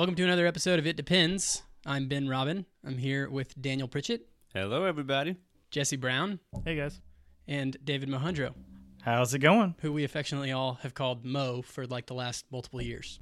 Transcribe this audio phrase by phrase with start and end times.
[0.00, 1.62] Welcome to another episode of It Depends.
[1.84, 2.64] I'm Ben Robin.
[2.86, 5.36] I'm here with Daniel Pritchett, Hello, everybody.
[5.70, 7.02] Jesse Brown, Hey guys.
[7.46, 8.54] and David Mohundro,
[9.02, 9.74] How's it going?
[9.82, 13.20] who we affectionately all have called Mo for like the last multiple years.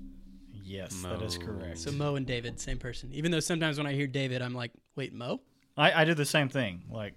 [0.53, 1.79] Yes, that is correct.
[1.79, 3.11] So Mo and David, same person.
[3.13, 5.41] Even though sometimes when I hear David, I'm like, wait, Mo?
[5.77, 6.85] I, I do the same thing.
[6.89, 7.15] Like,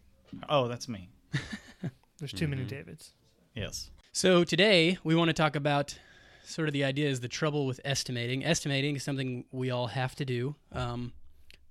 [0.49, 1.07] oh, that's me.
[2.17, 2.49] There's too Mm-hmm.
[2.49, 3.13] many Davids.
[3.53, 3.91] Yes.
[4.11, 5.99] So today we want to talk about
[6.43, 8.45] sort of the idea is the trouble with estimating.
[8.45, 10.55] Estimating is something we all have to do.
[10.71, 11.13] Um,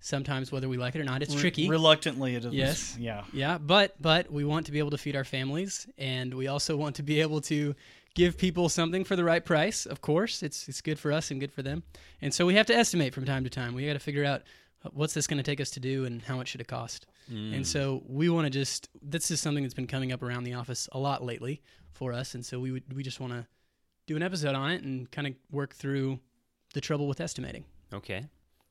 [0.00, 1.68] sometimes whether we like it or not, it's Re- tricky.
[1.68, 2.52] Reluctantly, it is.
[2.52, 2.96] Yes.
[2.98, 3.24] Yeah.
[3.32, 6.76] Yeah, but but we want to be able to feed our families, and we also
[6.76, 7.74] want to be able to
[8.14, 9.86] give people something for the right price.
[9.86, 11.82] Of course, it's it's good for us and good for them,
[12.22, 13.74] and so we have to estimate from time to time.
[13.74, 14.42] We got to figure out
[14.84, 17.06] uh, what's this going to take us to do, and how much should it cost.
[17.32, 20.54] And so we want to just this is something that's been coming up around the
[20.54, 21.62] office a lot lately
[21.92, 23.46] for us, and so we would we just want to
[24.10, 26.18] do an episode on it and kind of work through
[26.74, 27.64] the trouble with estimating.
[27.94, 28.18] Okay.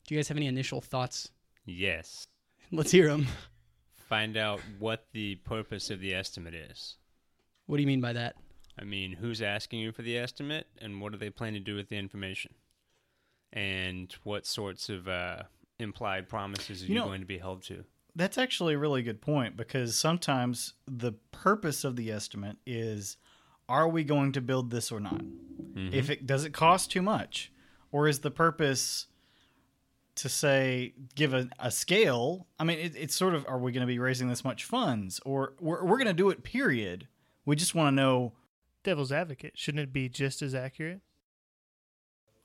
[0.06, 1.30] Do you guys have any initial thoughts?
[1.66, 2.28] Yes.
[2.74, 3.26] Let's hear them.
[4.10, 6.98] Find out what the purpose of the estimate is.
[7.68, 8.36] What do you mean by that?
[8.78, 11.76] I mean, who's asking you for the estimate, and what do they plan to do
[11.78, 12.54] with the information?
[13.54, 15.44] And what sorts of uh,
[15.80, 17.86] implied promises are you, You know- going to be held to?
[18.14, 23.16] That's actually a really good point because sometimes the purpose of the estimate is
[23.70, 25.22] are we going to build this or not?
[25.22, 25.94] Mm-hmm.
[25.94, 27.52] If it does it cost too much?
[27.92, 29.08] Or is the purpose
[30.16, 32.48] to say give a, a scale?
[32.60, 35.22] I mean, it, it's sort of are we going to be raising this much funds
[35.26, 37.08] or we're, we're going to do it, period.
[37.46, 38.34] We just want to know
[38.84, 39.54] Devil's advocate.
[39.56, 41.02] Shouldn't it be just as accurate?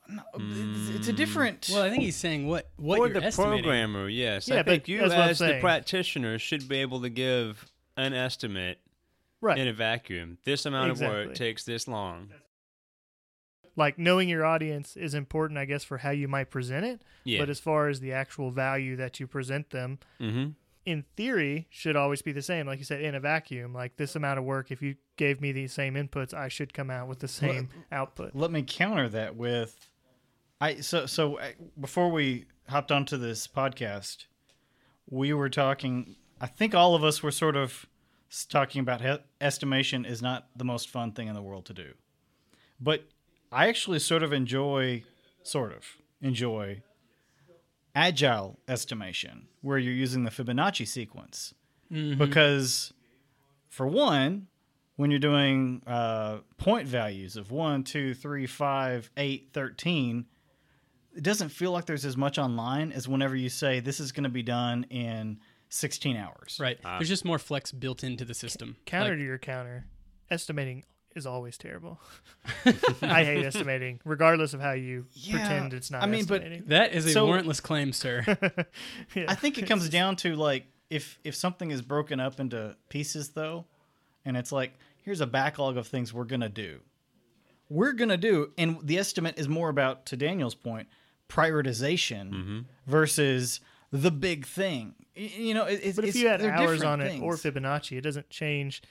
[0.09, 1.17] No, it's, it's a mm.
[1.17, 1.71] different.
[1.73, 3.65] Well, I think he's saying what what For you're the estimating.
[3.65, 4.49] programmer, yes.
[4.49, 7.71] Yeah, I but think you, that's what as the practitioner, should be able to give
[7.97, 8.79] an estimate
[9.45, 9.59] Right.
[9.59, 10.39] in a vacuum.
[10.45, 12.31] This amount of work takes this long.
[13.77, 17.03] like knowing your audience is important, I guess, for how you might present it.
[17.25, 17.41] Yeah.
[17.41, 20.51] But as far as the actual value that you present them, mm-hmm.
[20.87, 22.67] in theory, should always be the same.
[22.67, 25.53] Like you said, in a vacuum, like this amount of work, if you gave me
[25.53, 28.35] these same inputs, I should come out with the same output.
[28.35, 29.91] let me counter that with
[30.61, 31.39] I so so
[31.79, 34.27] before we hopped onto this podcast,
[35.09, 36.17] we were talking.
[36.41, 37.87] I think all of us were sort of
[38.49, 41.93] talking about he- estimation is not the most fun thing in the world to do,
[42.81, 43.05] but
[43.53, 45.05] I actually sort of enjoy,
[45.43, 45.85] sort of
[46.21, 46.83] enjoy
[47.95, 51.55] agile estimation where you're using the Fibonacci sequence.
[52.19, 52.93] Because
[53.69, 54.49] for one,
[54.97, 60.25] when you're doing uh, point values of 1, 2, 3, 5, 8, 13,
[61.17, 64.25] it doesn't feel like there's as much online as whenever you say this is going
[64.25, 65.39] to be done in
[65.69, 66.59] 16 hours.
[66.61, 66.79] Right.
[66.85, 66.99] Ah.
[66.99, 68.77] There's just more flex built into the system.
[68.87, 69.87] Counter Like, to your counter,
[70.31, 72.01] estimating is always terrible.
[73.03, 76.03] I hate estimating, regardless of how you Yeah, pretend it's not.
[76.03, 78.25] I mean, but- that is a So- warrantless claim, sir.
[79.15, 79.27] Yeah.
[79.29, 83.31] I think it comes down to like if if something is broken up into pieces
[83.31, 83.67] though,
[84.25, 84.73] and it's like
[85.03, 86.81] here's a backlog of things we're gonna do.
[87.69, 90.89] We're gonna do, and the estimate is more about to Daniel's point,
[91.29, 92.59] prioritization mm-hmm.
[92.87, 93.61] versus
[94.03, 94.95] the big thing.
[95.15, 97.35] You know, it, it's, But if it's- you had hours on it or.
[97.35, 98.83] Fibonacci, it doesn't change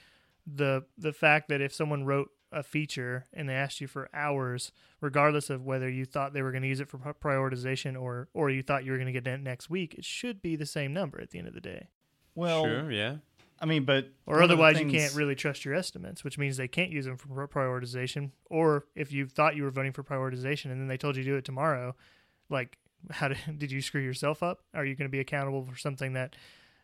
[0.46, 4.70] the the fact that if someone wrote a feature and they asked you for hours,
[5.00, 8.48] regardless of whether you thought they were going to use it for prioritization or or
[8.50, 10.92] you thought you were going to get it next week, it should be the same
[10.92, 11.88] number at the end of the day.
[12.34, 13.16] well, Sure, yeah.
[13.60, 16.36] I mean, but Or one of the otherwise, you can't really trust your estimates, which
[16.38, 18.32] means they can't use them for prioritization.
[18.46, 21.30] Or if you thought you were voting for prioritization and then they told you to
[21.30, 21.94] do it tomorrow,
[22.50, 22.78] like
[23.10, 24.60] how did, did you screw yourself up?
[24.74, 26.36] Are you going to be accountable for something that,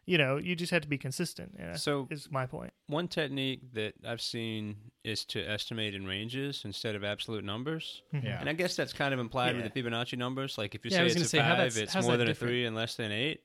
[0.07, 1.55] you know, you just have to be consistent?
[1.59, 2.73] Yeah, So- is my point.
[2.87, 8.03] One technique that I've seen is to estimate in ranges instead of absolute numbers.
[8.15, 8.27] Mm-hmm.
[8.27, 8.41] Yeah.
[8.41, 9.63] And I guess that's kind of implied Yeah.
[9.63, 10.59] with the Fibonacci numbers.
[10.59, 12.31] Like if you Yeah, say it's a say, five, it's more than different?
[12.31, 13.43] a three and less than eight.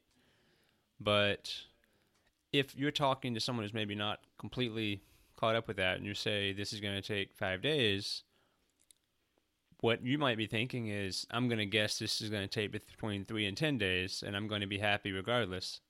[0.99, 1.53] But
[2.51, 5.01] if you're talking to someone who's maybe not completely
[5.35, 8.23] caught up with that, and you say this is going to take five days,
[9.81, 12.71] what you might be thinking is, I'm going to guess this is going to take
[12.71, 15.81] between three and ten days, and I'm going to be happy regardless.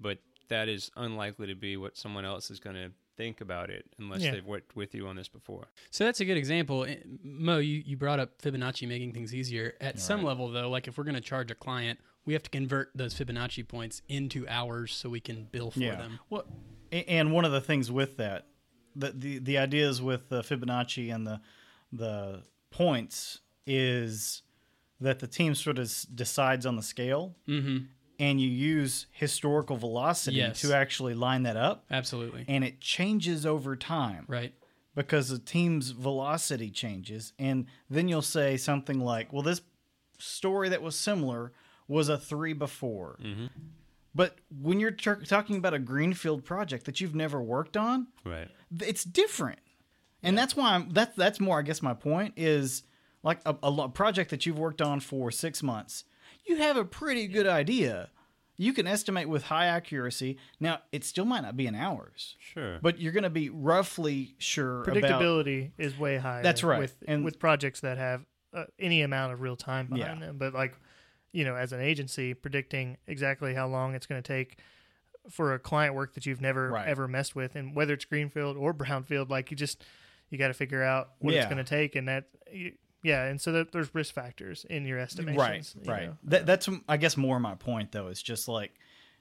[0.00, 0.18] But
[0.48, 4.22] that is unlikely to be what someone else is going to think about it unless
[4.22, 4.32] Yeah.
[4.32, 5.68] they've worked with you on this before.
[5.90, 6.84] so that's a good example.
[6.84, 9.74] Eh, Mo, you, you brought up Fibonacci making things easier.
[9.80, 12.50] At some level, though, like if we're going to charge a client, we have to
[12.50, 15.96] convert those Fibonacci points into hours so we can bill for yeah.
[15.96, 16.18] them.
[16.30, 16.44] Well,
[16.90, 18.46] and one of the things with that,
[18.96, 21.40] the the, the ideas with the Fibonacci and the
[21.92, 24.42] the points is
[25.00, 27.84] that the team sort of decides on the scale, Mm-hmm.
[28.18, 30.60] and you use historical velocity Yes.
[30.60, 32.44] to actually line that up, Absolutely.
[32.48, 34.52] and it changes over time Right.
[34.94, 39.62] because the team's velocity changes, and then you'll say something like, "Well, this
[40.18, 41.52] story that was similar
[41.88, 43.18] was a three before.
[43.22, 43.46] Mm-hmm.
[44.14, 48.48] But when you're t- talking about a greenfield project that you've never worked on, Right.
[48.80, 49.60] it's different.
[50.22, 52.82] And that's why I'm, that's that's more I guess my point is
[53.22, 56.04] like a, a project that you've worked on for 6 months.
[56.46, 58.10] You have a pretty good idea.
[58.56, 60.36] You can estimate with high accuracy.
[60.58, 62.78] Now, it still might not be in hours, Sure.
[62.82, 66.42] but you're going to be roughly sure about Predictability is way higher.
[66.42, 66.78] That's right.
[66.80, 70.04] With And- with projects that have uh, any amount of real time Yeah.
[70.04, 70.74] behind them, but like
[71.32, 74.58] you know, as an agency, predicting exactly how long it's going to take
[75.30, 76.88] for a client work that you've never Right.
[76.88, 79.84] ever messed with, and whether it's greenfield or brownfield, like you just
[80.30, 81.40] you got to figure out what Yeah.
[81.40, 82.72] it's going to take, and that you,
[83.02, 85.38] yeah, and so that there's risk factors in your estimations.
[85.38, 88.72] right you right that, that's i guess more my point though it's just like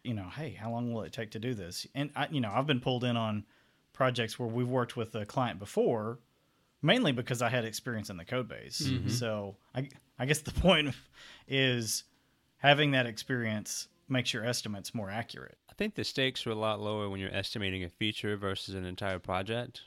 [0.04, 2.52] you know hey how long will it take to do this and i you know
[2.54, 3.46] i've been pulled in on
[3.94, 6.20] projects where we've worked with a client before
[6.82, 9.10] mainly because i had experience in the code base mm-hmm.
[9.10, 10.94] so i i guess the point
[11.48, 12.04] is
[12.58, 16.82] having that experience makes your estimates more accurate I think the stakes are a lot
[16.82, 19.84] lower when you're estimating a feature versus an entire project.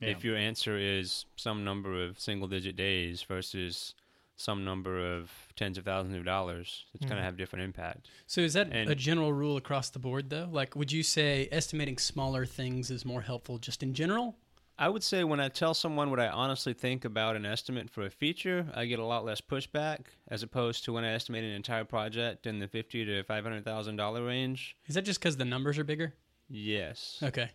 [0.00, 0.08] Yeah.
[0.10, 3.94] If your answer is some number of single digit days versus
[4.36, 7.24] some number of tens of thousands of dollars, it's going to mm.
[7.24, 8.08] have different impact.
[8.26, 10.48] So is that And- a general rule across the board though?
[10.50, 14.36] Like would you say estimating smaller things is more helpful just in general?
[14.78, 18.04] I would say when I tell someone what I honestly think about an estimate for
[18.04, 21.52] a feature, I get a lot less pushback as opposed to when I estimate an
[21.52, 24.76] entire project in the fifty to five hundred thousand dollar range.
[24.86, 26.12] Is that just cuz the numbers are bigger?
[26.50, 27.18] Yes.
[27.22, 27.50] Okay.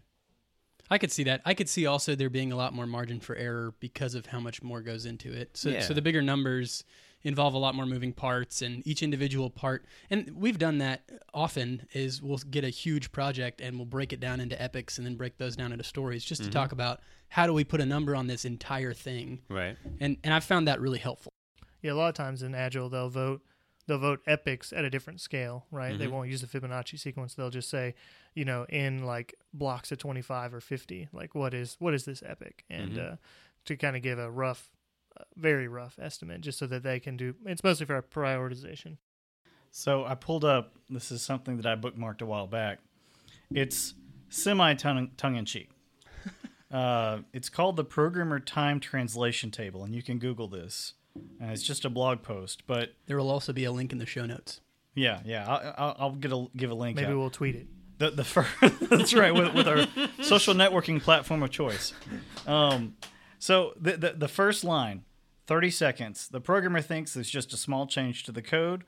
[0.90, 1.42] I could see that.
[1.46, 4.40] I could see also there being a lot more margin for error because of how
[4.40, 5.56] much more goes into it.
[5.56, 5.82] So, Yeah.
[5.82, 6.84] so the bigger numbers
[7.24, 9.86] involve a lot more moving parts and each individual part.
[10.10, 14.20] And we've done that often is we'll get a huge project and we'll break it
[14.20, 16.54] down into epics and then break those down into stories just to mm-hmm.
[16.54, 19.42] talk about how do we put a number on this entire thing.
[19.50, 19.78] Right.
[20.00, 21.32] And and I've found that really helpful.
[21.82, 23.42] Yeah, a lot of times in Agile they'll vote
[23.92, 25.98] they'll vote epics at a different scale, right?
[26.00, 26.12] They Mhm.
[26.12, 27.34] won't use the Fibonacci sequence.
[27.36, 27.94] They'll just say,
[28.34, 32.06] you know, in like blocks of twenty five or fifty, like what is what is
[32.06, 33.14] this epic, and Mhm.
[33.14, 33.16] uh,
[33.66, 34.72] to kind of give a rough,
[35.18, 37.36] uh, very rough estimate, just so that they can do.
[37.46, 38.98] It's mostly for prioritization.
[39.72, 40.78] So I pulled up.
[40.90, 42.80] This is something that I bookmarked a while back.
[43.54, 43.94] It's
[44.30, 45.70] semi tongue in cheek.
[46.72, 50.94] uh, it's called the Programmer Time Translation Table, and you can Google this.
[51.40, 54.06] And it's just a blog post, but There will also be a link in the
[54.06, 54.62] show notes.
[54.96, 56.96] yeah, yeah, I'll, I'll, I'll get a give a link.
[56.96, 57.18] Maybe out.
[57.18, 57.68] we'll tweet it.
[57.98, 58.50] The the first
[58.90, 59.86] that's right with, with our
[60.24, 61.94] social networking platform of choice.
[62.48, 62.96] Um,
[63.40, 65.04] so the, the the first line,
[65.48, 66.28] thirty seconds.
[66.28, 68.84] The programmer thinks it's just a small change to the code.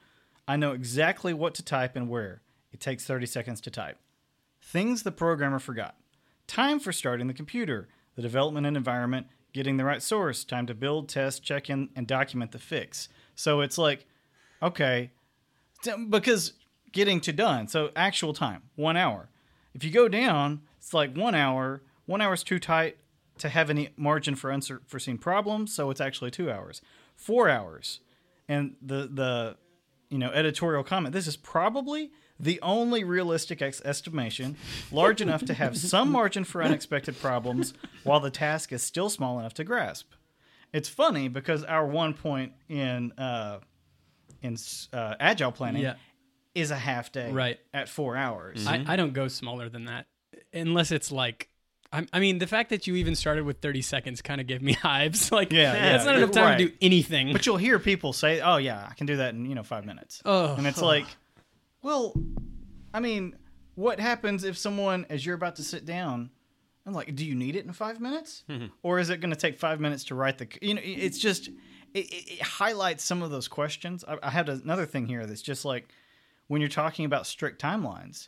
[0.47, 2.41] I know exactly what to type and where.
[2.71, 3.97] It takes thirty seconds to type.
[4.61, 5.95] Things the programmer forgot.
[6.47, 10.73] Time for starting the computer, the development and environment, getting the right source, time to
[10.73, 13.07] build, test, check in, and document the fix.
[13.35, 14.05] So it's like,
[14.61, 15.11] okay,
[16.09, 16.53] because
[16.91, 17.67] getting to done.
[17.67, 19.29] So actual time, one hour.
[19.73, 21.81] If you go down, it's like one hour.
[22.05, 22.97] One hour is too tight
[23.39, 26.81] to have any margin for unforeseen problems, so it's actually two hours.
[27.15, 27.99] Four hours,
[28.47, 29.57] and the the
[30.09, 31.13] you know editorial comment.
[31.13, 34.57] This is probably the only realistic ex- estimation,
[34.91, 37.73] large enough to have some margin for unexpected problems,
[38.03, 40.11] while the task is still small enough to grasp.
[40.73, 43.59] It's funny because our one point in uh,
[44.41, 44.57] in
[44.91, 45.95] uh, agile planning Yeah.
[46.55, 47.59] is a half day Right.
[47.73, 48.65] at four hours.
[48.67, 50.07] I, I don't go smaller than that
[50.53, 51.49] unless it's like.
[51.95, 54.73] I'm, mean, the fact that you even started with 30 seconds kind of give me
[54.81, 55.31] hives.
[55.31, 56.57] Like, Yeah, that's yeah, not enough time right.
[56.57, 57.31] to do anything.
[57.31, 59.85] But you'll hear people say, "Oh yeah, I can do that in you know five
[59.85, 61.05] minutes," oh, and it's like,
[61.83, 62.13] well,
[62.93, 63.35] I mean,
[63.75, 66.31] what happens if someone, as you're about to sit down,
[66.85, 68.67] I'm like, do you need it in five minutes, mm-hmm.
[68.81, 70.47] or is it going to take five minutes to write the?
[70.51, 71.47] c- You know, it's just
[71.93, 74.03] it, it, it highlights some of those questions.
[74.07, 75.89] I, I have another thing here that's just like
[76.47, 78.27] when you're talking about strict timelines.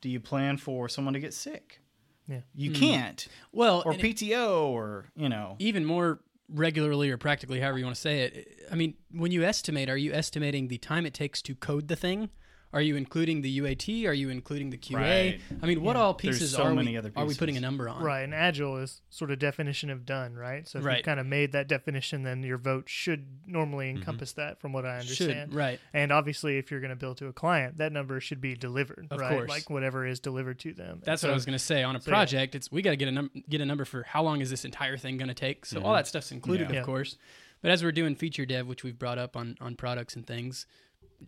[0.00, 1.80] Do you plan for someone to get sick?
[2.26, 2.40] Yeah.
[2.54, 2.80] You mm-hmm.
[2.80, 7.78] can't, well, or and it- PTO, or you know, even more regularly or practically, however
[7.78, 8.60] you want to say it.
[8.70, 11.96] I mean, when you estimate, are you estimating the time it takes to code the
[11.96, 12.30] thing?
[12.74, 14.04] Are you including the UAT?
[14.08, 14.96] Are you including the QA?
[14.96, 15.40] Right.
[15.62, 17.88] I mean, what all pieces so are many we other are we putting a number
[17.88, 18.02] on?
[18.02, 20.66] Right, and agile is sort of definition of done, right?
[20.66, 20.96] So if Right.
[20.96, 23.98] you've kind of made that definition, then your vote should normally mm-hmm.
[23.98, 25.52] encompass that, from what I understand.
[25.52, 25.78] Should right.
[25.92, 29.06] And obviously, if you're going to build to a client, that number should be delivered,
[29.08, 29.30] Of right?
[29.30, 29.48] course.
[29.48, 31.00] Like whatever is delivered to them.
[31.04, 31.84] That's So- what I was going to say.
[31.84, 32.16] On a so, yeah.
[32.16, 34.50] project, it's we got to get a num- get a number for how long is
[34.50, 35.64] this entire thing going to take.
[35.64, 35.96] So all mm-hmm.
[35.96, 36.70] that stuff's included, Yeah.
[36.70, 36.82] of Yeah.
[36.82, 37.16] course.
[37.62, 40.66] But as we're doing feature dev, which we've brought up on on products and things,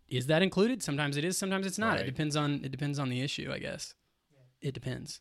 [0.08, 0.82] is that included?
[0.82, 2.00] Sometimes it is, sometimes it's not.
[2.00, 3.94] It depends on it depends on the issue, I guess.
[4.60, 5.20] It depends.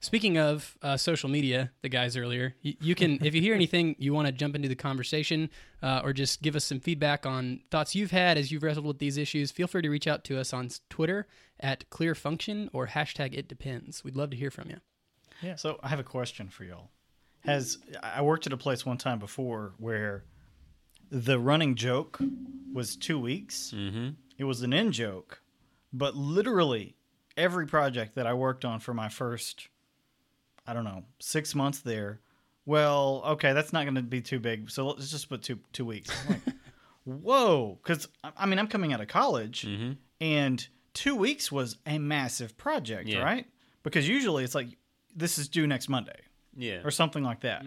[0.00, 3.96] Speaking of uh, social media, the guys earlier, you, you can if you hear anything
[3.98, 5.50] you want to jump into the conversation
[5.82, 8.98] uh, or just give us some feedback on thoughts you've had as you've wrestled with
[8.98, 9.50] these issues.
[9.50, 11.26] Feel free to reach out to us on Twitter
[11.60, 14.04] at Clear Function or hashtag It Depends.
[14.04, 14.76] We'd love to hear from you.
[15.42, 15.56] Yeah.
[15.56, 16.90] So I have a question for y'all.
[17.44, 20.24] Has I worked at a place one time before where
[21.10, 22.18] the running joke
[22.72, 23.72] was two weeks.
[23.74, 24.10] Mm-hmm.
[24.38, 25.40] It was an in joke,
[25.92, 26.96] but literally
[27.36, 29.68] every project that I worked on for my first,
[30.66, 32.20] I don't know, six months there.
[32.66, 35.84] Well, okay, that's not going to be too big, so let's just put two two
[35.84, 36.10] weeks.
[36.28, 36.54] I'm like,
[37.04, 39.92] whoa, because I mean I'm coming out of college, Mm-hmm.
[40.20, 43.22] and two weeks was a massive project, Yeah.
[43.22, 43.46] right?
[43.84, 44.68] Because usually it's like
[45.14, 46.18] this is due next Monday
[46.56, 46.80] Yeah.
[46.84, 47.64] or something like that.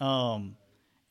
[0.00, 0.56] Um,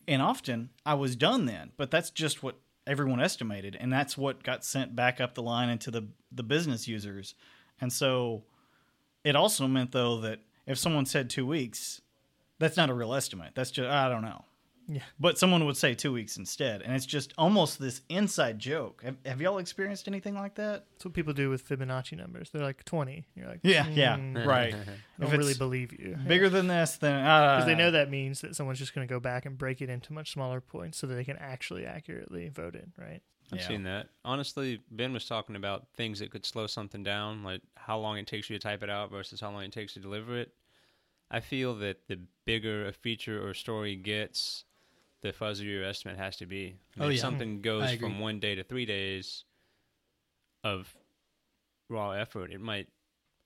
[0.08, 2.58] and often I was done then, but that's just what
[2.88, 6.88] everyone estimated, and that's what got sent back up the line into the the business
[6.88, 7.36] users.
[7.80, 8.44] And so
[9.24, 12.02] it also meant though that if someone said two weeks,
[12.60, 13.54] that's not a real estimate.
[13.56, 14.46] That's just I don't know.
[14.88, 15.02] Yeah.
[15.20, 19.02] But someone would say two weeks instead, and it's just almost this inside joke.
[19.04, 20.86] Have, have y'all experienced anything like that?
[20.92, 22.50] That's what people do with Fibonacci numbers.
[22.52, 23.26] They're like 20.
[23.36, 24.74] You're like, Yeah, yeah, "Mm, right.
[24.76, 26.18] I don't really believe you.
[26.28, 29.12] bigger than this, then uh, Because they know that means that someone's just going to
[29.14, 32.50] go back and break it into much smaller points so that they can actually accurately
[32.50, 33.22] vote it, right?
[33.52, 33.68] I've Yeah.
[33.68, 34.10] seen that.
[34.24, 38.28] Honestly, Ben was talking about things that could slow something down, like how long it
[38.28, 40.52] takes you to type it out versus how long it takes to deliver it.
[41.32, 44.64] I feel that the bigger a feature or story gets,
[45.26, 46.76] the fuzzier your estimate has to be.
[47.00, 47.22] Oh, if yeah.
[47.22, 49.44] something goes from one day to three days
[50.64, 50.96] of
[51.90, 52.88] raw effort, it might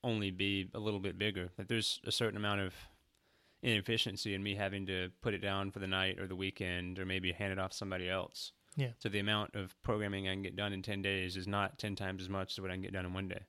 [0.03, 1.49] only be a little bit bigger.
[1.55, 2.73] But there's a certain amount of
[3.61, 7.05] inefficiency in me having to put it down for the night or the weekend or
[7.05, 8.51] maybe hand it off to somebody else.
[8.75, 8.89] Yeah.
[8.99, 11.95] So the amount of programming I can get done in 10 days is not 10
[11.95, 13.41] times as much as what I can get done in one day.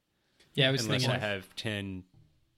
[0.54, 1.16] Yeah, I was Unless thinking.
[1.22, 2.04] I have 10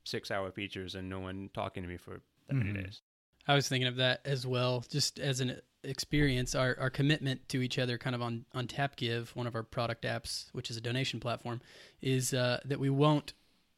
[0.05, 2.65] six hour features and no one talking to me for that Mhm.
[2.67, 3.03] many days.
[3.49, 6.55] I was thinking of that as well, just as an experience.
[6.55, 10.05] Our, our commitment to each other, kind of on on TapGive, one of our product
[10.05, 11.61] apps, which is a donation platform,
[12.01, 13.33] is uh, that we won't.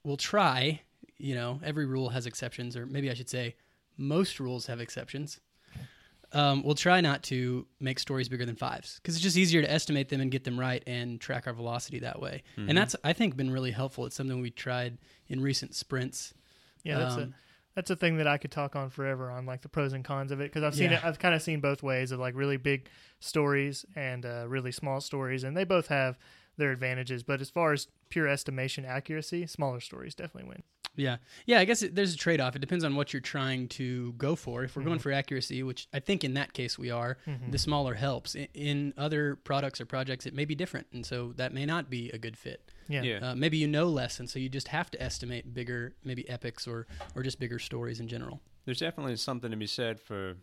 [0.05, 0.83] We'll try.
[1.17, 3.55] You know, every rule has exceptions, or maybe I should say,
[3.97, 5.41] most rules have exceptions.
[6.33, 9.71] Um, we'll try not to make stories bigger than fives because it's just easier to
[9.71, 12.43] estimate them and get them right and track our velocity that way.
[12.59, 12.71] Mhm.
[12.71, 14.05] And that's I think been really helpful.
[14.05, 16.35] It's something we tried in recent sprints.
[16.83, 17.35] Yeah, that's Um,
[17.75, 20.31] that's a thing that I could talk on forever on like the pros and cons
[20.33, 20.99] of it because I've seen Yeah.
[20.99, 21.05] it.
[21.05, 22.89] I've kind of seen both ways of like really big
[23.21, 26.19] stories and uh, really small stories, and they both have
[26.57, 27.23] their advantages.
[27.23, 30.63] But as far as pure estimation accuracy, smaller stories definitely win.
[30.97, 31.17] Yeah,
[31.47, 31.59] yeah.
[31.59, 32.55] I guess it, there's a trade-off.
[32.55, 34.63] It depends on what you're trying to go for.
[34.63, 35.03] If we're going Mhm.
[35.03, 37.51] for accuracy, which I think in that case we are, Mhm.
[37.51, 38.37] the smaller helps.
[38.37, 41.91] In, in other products or projects, it may be different, and so that may not
[41.91, 42.71] be a good fit.
[42.89, 43.03] Yeah.
[43.03, 43.31] Yeah.
[43.31, 46.67] Uh, maybe you know less, and so you just have to estimate bigger, maybe epics
[46.67, 48.41] or or just bigger stories in general.
[48.65, 50.37] There's definitely something to be said for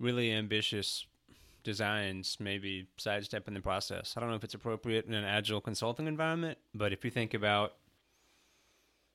[0.00, 1.06] really ambitious
[1.62, 4.14] designs, maybe sidestepping the process.
[4.16, 7.34] I don't know if it's appropriate in an agile consulting environment, but if you think
[7.34, 7.74] about,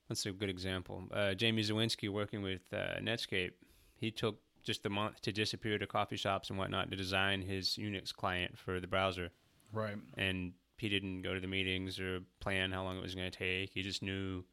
[0.08, 1.04] that's a good example.
[1.12, 3.52] Uh, Jamie Zawinski working with uh, Netscape,
[3.98, 7.70] he took just a month to disappear to coffee shops and whatnot to design his
[7.80, 9.30] Unix client for the browser.
[9.74, 9.98] right.
[10.18, 13.38] and he didn't go to the meetings or plan how long it was going to
[13.38, 13.72] take.
[13.74, 14.44] He just knew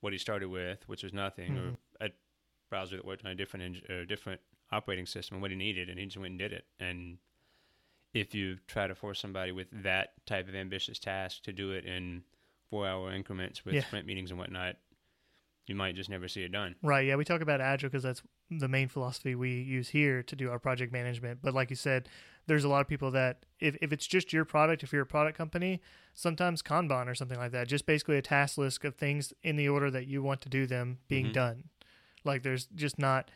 [0.00, 1.72] what he started with, which was nothing, Mhm.
[1.74, 2.10] or a
[2.70, 5.98] browser that worked on a different or different operating system and what he needed, and
[5.98, 6.66] he just went and did it.
[6.78, 7.18] And
[8.14, 11.84] if you try to force somebody with that type of ambitious task to do it
[11.84, 12.24] in
[12.70, 13.80] four-hour increments with Yeah.
[13.82, 14.76] sprint meetings and whatnot,
[15.68, 16.74] you might just never see it done.
[16.82, 17.06] Right.
[17.06, 20.50] Yeah, we talk about agile because that's the main philosophy we use here to do
[20.50, 21.40] our project management.
[21.42, 22.08] But like you said,
[22.46, 25.06] there's a lot of people that if, if it's just your product, if you're a
[25.06, 25.80] product company,
[26.14, 29.68] sometimes Kanban or something like that, just basically a task list of things in the
[29.68, 31.32] order that you want to do them being Mhm.
[31.34, 31.64] done.
[32.24, 33.30] Like there's just not,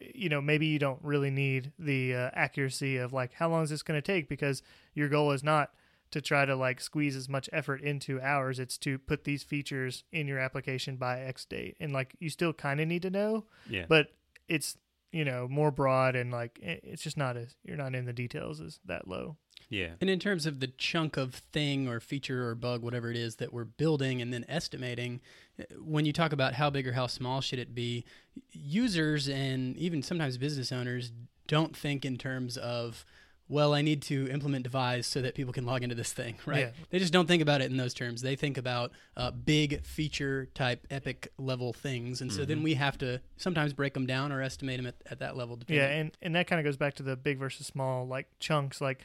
[0.00, 3.70] you know, maybe you don't really need the uh, accuracy of like how long is
[3.70, 4.62] this going to take because
[4.94, 5.74] your goal is not
[6.12, 8.58] to try to like squeeze as much effort into hours.
[8.58, 11.76] It's to put these features in your application by X date.
[11.80, 13.86] And like you still kind of need to know, Yeah.
[13.88, 14.12] but
[14.48, 14.76] it's,
[15.10, 18.60] you know, more broad and like it's just not as you're not in the details
[18.60, 19.36] as that low.
[19.68, 19.90] yeah.
[20.00, 23.36] And in terms of the chunk of thing or feature or bug, whatever it is
[23.36, 25.20] that we're building and then estimating,
[25.58, 28.04] uh, when you talk about how big or how small should it be,
[28.50, 31.12] users and even sometimes business owners
[31.46, 33.04] don't think in terms of,
[33.52, 36.60] well, I need to implement devise so that people can log into this thing, right?
[36.60, 36.70] Yeah.
[36.88, 38.22] They just don't think about it in those terms.
[38.22, 42.22] They think about uh, big feature type epic level things.
[42.22, 45.18] And so then we have to sometimes break them down or estimate them at, at
[45.18, 45.56] that level.
[45.56, 45.84] Depending.
[45.84, 48.80] Yeah, and and that kind of goes back to the big versus small like chunks.
[48.80, 49.02] Like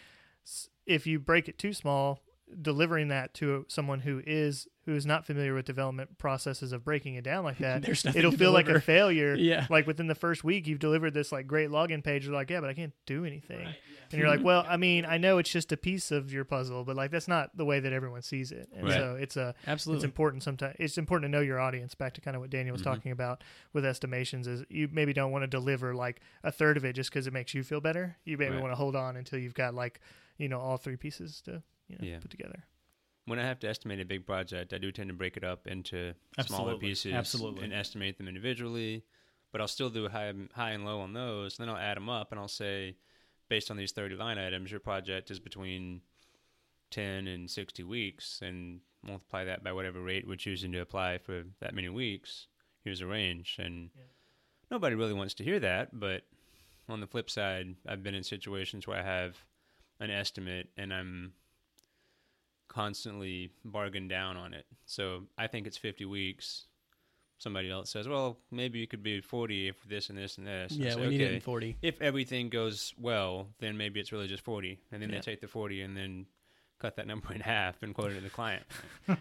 [0.86, 2.22] if you break it too small,
[2.62, 7.16] delivering that to someone who is who is not familiar with development processes of breaking
[7.16, 9.36] it down like that, it'll feel like a failure.
[9.48, 9.68] Yeah.
[9.70, 12.26] Like within the first week, you've delivered this like great login page.
[12.26, 13.68] You're like, yeah, but I can't do anything.
[14.12, 16.84] And you're like, well, I mean, I know it's just a piece of your puzzle,
[16.84, 18.70] but like that's not the way that everyone sees it.
[18.74, 18.96] And Right.
[18.98, 20.76] so it's a absolutely it's important sometimes.
[20.80, 21.96] It's important to know your audience.
[21.96, 22.86] Back to kind of what Daniel was Mhm.
[22.86, 26.86] talking about with estimations is you maybe don't want to deliver like a third of
[26.86, 28.18] it just because it makes you feel better.
[28.26, 28.62] You maybe Right.
[28.62, 30.00] want to hold on until you've got like
[30.38, 32.20] you know all three pieces to you know, Yeah.
[32.20, 32.64] put together.
[33.26, 35.68] When I have to estimate a big project, I do tend to break it up
[35.68, 36.14] into
[36.46, 37.64] smaller pieces Absolutely.
[37.66, 39.04] and estimate them individually.
[39.52, 41.58] But I'll still do high, high and low on those.
[41.58, 42.96] And then I'll add them up and I'll say,
[43.50, 46.02] based on these 30 line items, your project is between
[46.92, 51.44] 10 and 60 weeks and multiply that by whatever rate we're choosing to apply for
[51.60, 52.48] that many weeks.
[52.84, 53.58] Here's a range.
[53.60, 54.04] And Yeah.
[54.72, 55.98] nobody really wants to hear that.
[55.98, 56.24] But
[56.90, 59.44] on the flip side, I've been in situations where I have
[60.00, 61.34] an estimate and I'm
[62.68, 64.66] constantly bargained down on it.
[64.86, 66.68] So I think it's 50 weeks.
[67.40, 70.72] Somebody else says, well, maybe it could be 40 if this and this and this.
[70.74, 71.78] And yeah, say, we need it in 40.
[71.84, 74.80] if everything goes well, then maybe it's really just 40.
[74.92, 75.16] And then Yeah.
[75.18, 76.26] they take the 40 and then
[76.80, 78.64] cut that number in half and quote it to the client.
[79.08, 79.18] and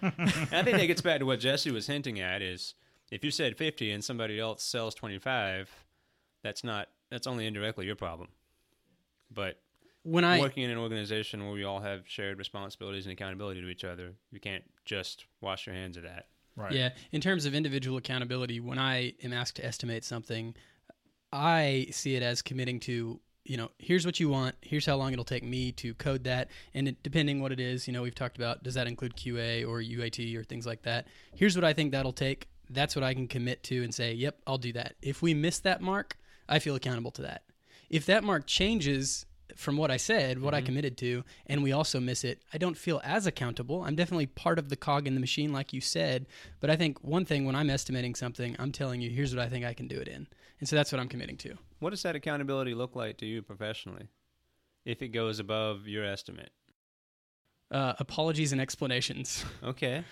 [0.52, 2.75] I think that gets back to what Jesse was hinting at is
[3.11, 5.70] if you said 50 and somebody else sells 25,
[6.42, 8.28] that's not, that's only indirectly your problem.
[9.30, 9.61] But
[10.04, 13.68] When I working in an organization where we all have shared responsibilities and accountability to
[13.68, 16.26] each other, you can't just wash your hands of that.
[16.56, 16.72] Right.
[16.72, 20.54] Yeah, in terms of individual accountability, when I am asked to estimate something,
[21.32, 25.12] I see it as committing to, you know, here's what you want, here's how long
[25.12, 28.14] it'll take me to code that, and it, depending what it is, you know, we've
[28.14, 31.06] talked about does that include QA or UAT or things like that.
[31.34, 32.48] Here's what I think that'll take.
[32.70, 35.58] That's what I can commit to and say, "Yep, I'll do that." If we miss
[35.60, 36.16] that mark,
[36.48, 37.42] I feel accountable to that.
[37.90, 42.00] If that mark changes from what I said, what I committed to, and we also
[42.00, 43.82] miss it, I don't feel as accountable.
[43.82, 46.26] I'm definitely part of the cog in the machine, like you said.
[46.60, 49.49] But I think one thing when I'm estimating something, I'm telling you, here's what I
[49.49, 50.26] think I can do it in.
[50.58, 51.54] And so that's what I'm committing to.
[51.78, 54.08] What does that accountability look like to you professionally
[54.84, 56.50] if it goes above your estimate?
[57.71, 59.44] Uh, apologies and explanations.
[59.64, 60.04] Okay.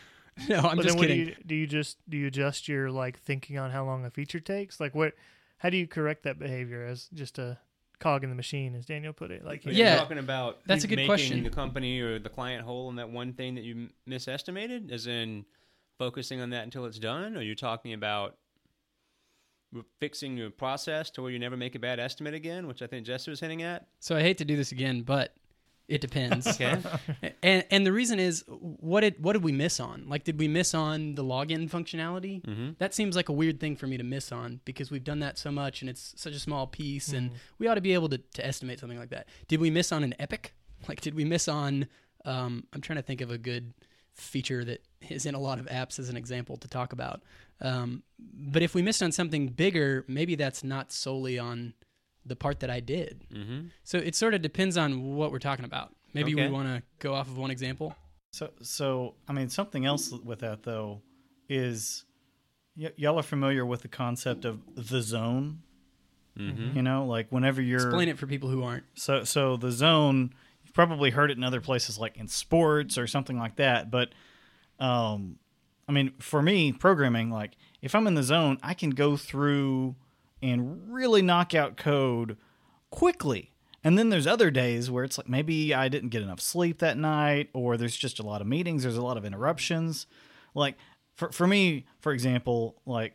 [0.48, 1.26] no, I'm but just kidding.
[1.26, 1.54] do you do?
[1.54, 4.80] You just do you adjust your like thinking on how long a feature takes?
[4.80, 5.12] Like what?
[5.59, 7.59] How do you correct that behavior as just a
[7.98, 9.44] cog in the machine, as Daniel put it?
[9.44, 9.94] Like Yeah.
[9.94, 11.44] you talking about That's a good making question.
[11.44, 15.44] the company or the client whole in that one thing that you misestimated, as in
[15.98, 17.33] focusing on that until it's done?
[17.37, 18.37] Or you're you talking about
[19.98, 23.07] fixing your process to where you never make a bad estimate again, which I think
[23.07, 23.87] Jesse was hinting at?
[23.98, 25.35] So I hate to do this again, but
[25.88, 26.47] it depends.
[26.47, 26.79] Okay.
[27.42, 30.05] and and the reason is what did what did we miss on?
[30.09, 32.42] Like did we miss on the login functionality?
[32.42, 32.70] mm-hmm.
[32.79, 35.38] That seems like a weird thing for me to miss on because we've done that
[35.38, 38.18] so much and it's such a small piece and we ought to be able to,
[38.18, 39.29] to estimate something like that.
[39.49, 40.55] Did we miss on an epic?
[40.87, 41.87] Like did we miss on
[42.27, 43.73] um, I'm trying to think of a good
[44.14, 47.23] feature that is in a lot of apps as an example to talk about.
[47.61, 51.75] Um, but if we missed on something bigger, maybe that's not solely on
[52.26, 53.24] the part that I did.
[53.32, 53.66] Mm-hmm.
[53.82, 55.94] So it sort of depends on what we're talking about.
[56.14, 56.46] Maybe Okay.
[56.46, 57.94] we want to go off of one example.
[58.32, 61.02] So, so I mean, something else with that though
[61.48, 62.04] is
[62.76, 65.60] y- y'all are familiar with the concept of the zone.
[66.38, 66.76] Mm-hmm.
[66.76, 68.84] You know, like whenever you're Explain it for people who aren't.
[68.94, 70.34] So so the zone,
[70.64, 74.08] you've probably heard it in other places like in sports or something like that, but
[74.80, 75.38] um
[75.87, 79.94] I mean, for me, programming like if I'm in the zone, I can go through
[80.52, 82.37] and really knock out code
[82.90, 83.50] quickly.
[83.83, 86.96] And then there's other days where it's like maybe I didn't get enough sleep that
[86.96, 90.07] night or there's just a lot of meetings, there's a lot of interruptions.
[90.54, 90.76] Like
[91.16, 93.14] for for me, for example, like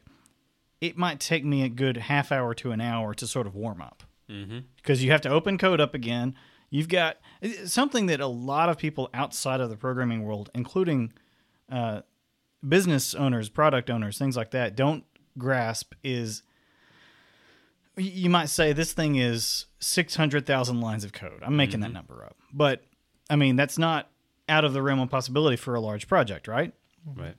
[0.82, 3.82] it might take me a good half hour to an hour to sort of warm
[3.82, 4.60] up Mm-hmm.
[4.78, 6.36] because you have to open code up again.
[6.70, 7.18] You've got
[7.66, 11.14] something that a lot of people outside of the programming world, including
[11.72, 12.02] uh,
[12.68, 15.04] business owners, product owners, things like that, don't
[15.36, 16.44] grasp is
[18.00, 21.42] you might say this thing is 600,000 lines of code.
[21.44, 21.94] I'm making that mm-hmm.
[21.96, 22.38] number up.
[22.54, 22.84] But
[23.30, 24.10] I mean, that's not
[24.48, 26.74] out of the realm of possibility for a large project, right?
[27.16, 27.36] Right.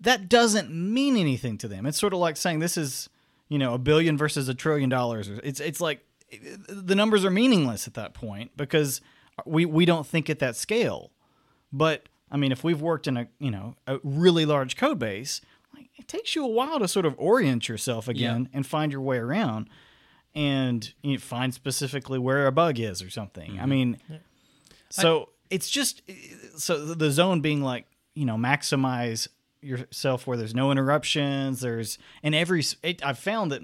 [0.00, 1.86] that doesn't mean anything to them.
[1.86, 3.08] It's sort of like saying this is,
[3.48, 5.28] you know, a billion versus a trillion dollars.
[5.28, 6.00] It's it's like
[6.68, 9.00] the numbers are meaningless at that point because
[9.44, 11.12] we we don't think at that scale.
[11.72, 15.40] But I mean, if we've worked in a you know a really large code base,
[15.96, 19.18] it takes you a while to sort of orient yourself again and find your way
[19.18, 19.68] around,
[20.34, 23.52] and you know, find specifically where a bug is or something.
[23.52, 23.70] I mm-hmm.
[23.70, 23.98] mean,
[24.90, 26.02] so it's just
[26.56, 29.28] so the zone being like you know maximize
[29.60, 31.60] yourself where there's no interruptions.
[31.60, 33.62] There's and every it, I've found that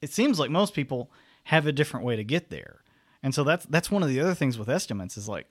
[0.00, 1.10] it seems like most people
[1.44, 2.82] have a different way to get there,
[3.22, 5.46] and so that's that's one of the other things with estimates is like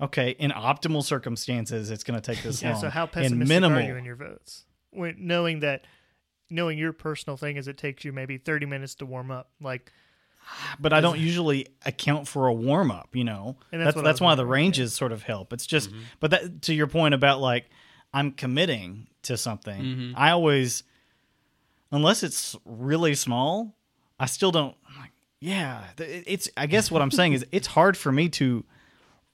[0.00, 2.72] okay, in optimal circumstances, it's going to take this Yeah.
[2.72, 2.80] long.
[2.80, 4.65] So how in pessimistic minimal, are you in your votes?
[4.96, 5.86] When, knowing that,
[6.50, 9.50] knowing your personal thing is it takes you maybe thirty minutes to warm up.
[9.60, 9.92] Like,
[10.80, 13.10] but I don't usually account for a warm up.
[13.14, 15.52] You know, And that's that's what I that's, why the wondering, ranges sort of help.
[15.52, 17.70] It's just, but that to your point about like
[18.12, 19.82] I'm committing to something.
[19.82, 20.12] Mm-hmm.
[20.16, 20.84] I always,
[21.92, 23.76] unless it's really small,
[24.18, 24.74] I still don't.
[24.88, 26.48] I'm like, yeah, it's.
[26.56, 28.64] I guess what I'm saying is it's hard for me to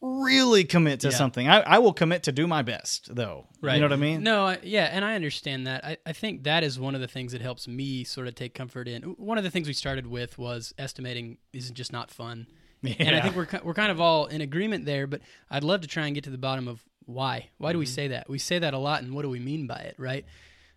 [0.02, 1.14] really commit to Yeah.
[1.16, 1.48] something.
[1.48, 3.46] I, I will commit to do my best though.
[3.60, 3.74] Right.
[3.76, 4.22] You know what I mean?
[4.22, 5.84] No, I, yeah, and I understand that.
[5.84, 8.52] I, I think that is one of the things that helps me sort of take
[8.54, 9.02] comfort in.
[9.02, 12.46] One of the things we started with was estimating is just not fun.
[12.98, 15.86] And I think we're we're kind of all in agreement there, but I'd love to
[15.86, 17.50] try and get to the bottom of why.
[17.58, 18.28] Why do we say that?
[18.28, 20.24] We say that a lot, and what do we mean by it, right?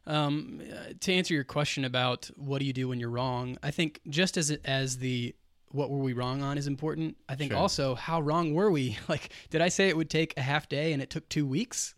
[0.06, 3.72] Um, uh, to answer your question about what do you do when you're wrong, I
[3.72, 5.34] think just as it, as the
[5.76, 7.18] what were we wrong on is important.
[7.28, 7.60] I think Sure.
[7.60, 8.98] also how wrong were we?
[9.08, 11.96] Like, did I say it would take a half day and it took two weeks?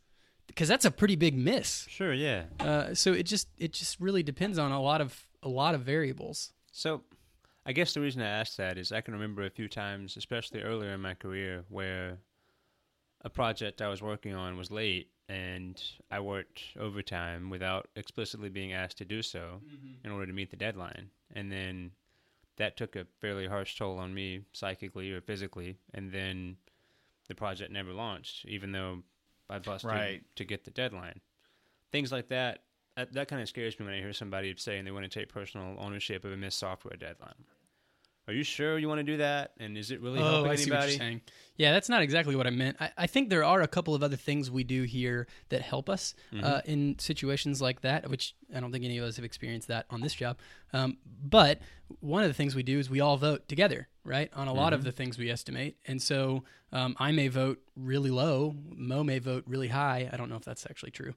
[0.48, 1.86] Because that's a pretty big miss.
[1.90, 2.46] Sure, yeah.
[2.60, 5.82] Uh, so it just it just really depends on a lot of a lot of
[5.82, 6.52] variables.
[6.72, 7.04] So,
[7.66, 10.62] I guess the reason I asked that is I can remember a few times, especially
[10.62, 12.18] earlier in my career, where
[13.22, 18.74] a project I was working on was late and I worked overtime without explicitly being
[18.74, 19.62] asked to do so
[20.04, 21.10] in order to meet the deadline.
[21.36, 21.92] And then
[22.58, 25.78] that took a fairly harsh toll on me psychically or physically.
[25.94, 26.58] And then
[27.28, 29.04] the project never launched, even though
[29.50, 30.24] I busted Right.
[30.36, 31.22] to get the deadline.
[31.92, 32.64] Things like that.
[32.96, 35.20] Uh, that, that kind of scares me when I hear somebody saying they want to
[35.20, 37.46] take personal ownership of a missed software deadline.
[38.28, 39.52] Are you sure you want to do that?
[39.60, 40.92] And is it really helping Oh, I see what anybody?
[40.92, 41.22] you're saying.
[41.56, 42.76] Yeah, that's not exactly what I meant.
[42.80, 45.90] I, I think there are a couple of other things we do here that help
[45.90, 46.44] us Mm-hmm.
[46.44, 49.86] uh, in situations like that, which I don't think any of us have experienced that
[49.90, 50.38] on this job.
[50.74, 51.60] Um, but
[52.02, 54.68] one of the things we do is we all vote together, right, on a lot
[54.68, 54.74] Mm-hmm.
[54.76, 55.78] of the things we estimate.
[55.88, 60.10] And so um, I may vote really low, Mo may vote really high.
[60.12, 61.14] I don't know if that's actually true,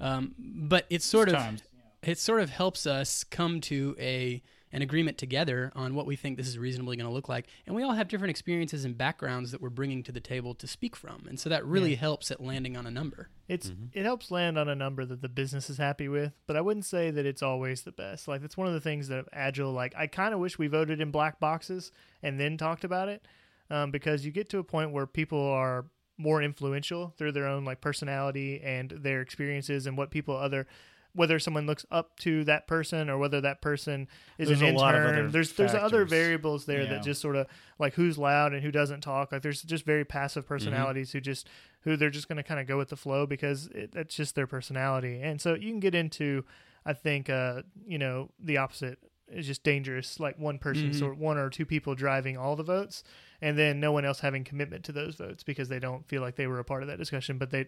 [0.00, 1.62] um, but it's sort of
[2.02, 4.42] it sort of helps us come to a
[4.74, 7.74] an agreement together on what we think this is reasonably going to look like and
[7.74, 10.94] we all have different experiences and backgrounds that we're bringing to the table to speak
[10.94, 13.98] from and so that really helps at landing on a number It's Mm-hmm.
[13.98, 16.84] it helps land on a number that the business is happy with, but I wouldn't
[16.84, 18.26] say that it's always the best.
[18.28, 21.00] Like it's one of the things that agile like I kind of wish we voted
[21.00, 23.24] in black boxes and then talked about it,
[23.70, 27.64] um, because you get to a point where people are more influential through their own
[27.64, 30.66] like personality and their experiences and what people other
[31.14, 34.78] whether someone looks up to that person or whether that person is There's an a
[34.78, 35.30] lot of intern.
[35.30, 36.90] there's there's other variables there Yeah.
[36.90, 37.46] that just sort of
[37.78, 39.30] like who's loud and who doesn't talk.
[39.32, 40.08] Like there's just very Mm-hmm.
[40.18, 41.48] passive personalities who just
[41.82, 44.34] who they're just going to kind of go with the flow because it, that's just
[44.34, 45.20] their personality.
[45.22, 46.44] And so you can get into,
[46.86, 48.98] I think, uh, you know, the opposite
[49.28, 50.18] is just dangerous.
[50.18, 50.98] Like one person, Mhm.
[50.98, 53.04] sort one or two people driving all the votes,
[53.42, 56.36] and then no one else having commitment to those votes because they don't feel like
[56.36, 57.66] they were a part of that discussion, but they,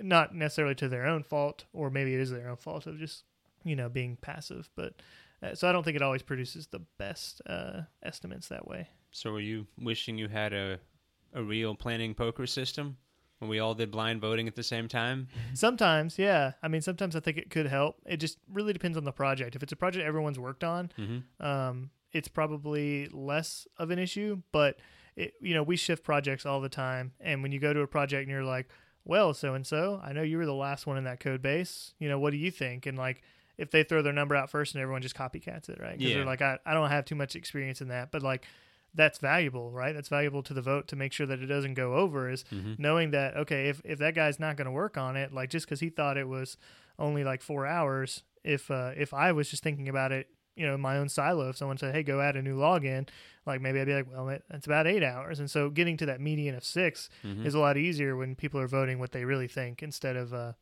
[0.00, 3.24] not necessarily to their own fault, or maybe it is their own fault of just,
[3.64, 4.68] you know, being passive.
[4.76, 4.94] But
[5.42, 8.88] uh, so I don't think it always produces the best uh, estimates that way.
[9.10, 10.78] So, are you wishing you had a
[11.32, 12.96] a real planning poker system
[13.38, 15.28] when we all did blind voting at the same time?
[15.54, 16.52] Sometimes, yeah.
[16.62, 17.96] I mean, sometimes I think it could help.
[18.06, 19.54] It just really depends on the project.
[19.56, 21.46] If it's a project everyone's worked on, Mm-hmm.
[21.46, 24.42] um, it's probably less of an issue.
[24.52, 24.78] But
[25.16, 27.86] it, you know, we shift projects all the time, and when you go to a
[27.86, 28.68] project and you're like,
[29.04, 31.94] "Well, so and so, I know you were the last one in that code base.
[31.98, 33.22] You know, what do you think?" And like,
[33.58, 35.96] if they throw their number out first and everyone just copycats it, right?
[35.98, 36.16] Because Yeah.
[36.18, 38.44] they're like, I, "I don't have too much experience in that," but like.
[38.92, 39.94] That's valuable, right?
[39.94, 42.28] That's valuable to the vote to make sure that it doesn't go over.
[42.28, 42.72] Is Mm-hmm.
[42.76, 45.64] knowing that okay, if if that guy's not going to work on it, like just
[45.64, 46.56] because he thought it was
[46.98, 50.26] only like four hours, if uh, if I was just thinking about it,
[50.60, 53.08] you know, my own silo, if someone said, "Hey, go add a new login,"
[53.46, 56.20] like maybe I'd be like, "Well, it's about eight hours," and so getting to that
[56.20, 57.46] median of 6 Mhm.
[57.46, 60.52] is a lot easier when people are voting what they really think instead of, uh,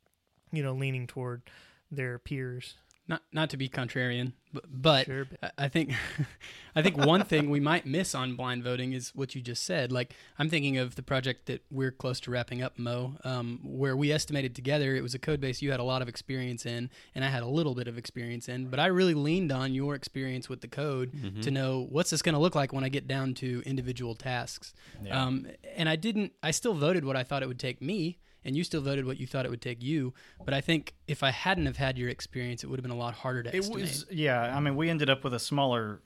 [0.52, 1.42] you know, leaning toward
[1.90, 2.76] their peers.
[3.08, 5.92] Not not to be contrarian but, but Sure, but- I- I think
[6.74, 9.90] I think one thing we might miss on blind voting is what you just said.
[9.90, 13.96] Like I'm thinking of the project that we're close to wrapping up, Mo, um, where
[13.96, 14.94] we estimated together.
[14.94, 17.42] It was a code base you had a lot of experience in, and I had
[17.42, 18.68] a little bit of experience in.
[18.68, 21.40] But I really leaned on your experience with the code Mm-hmm.
[21.40, 24.72] to know what's this going to look like when I get down to individual tasks.
[25.02, 25.20] Yeah.
[25.24, 26.32] Um, and I didn't.
[26.42, 28.18] I still voted what I thought it would take me.
[28.44, 31.22] And you still voted what you thought it would take you, but I think if
[31.22, 33.58] I hadn't have had your experience, it would have been a lot harder to It
[33.58, 33.80] estimate.
[33.82, 34.56] was yeah.
[34.56, 36.00] I mean, we ended up with a smaller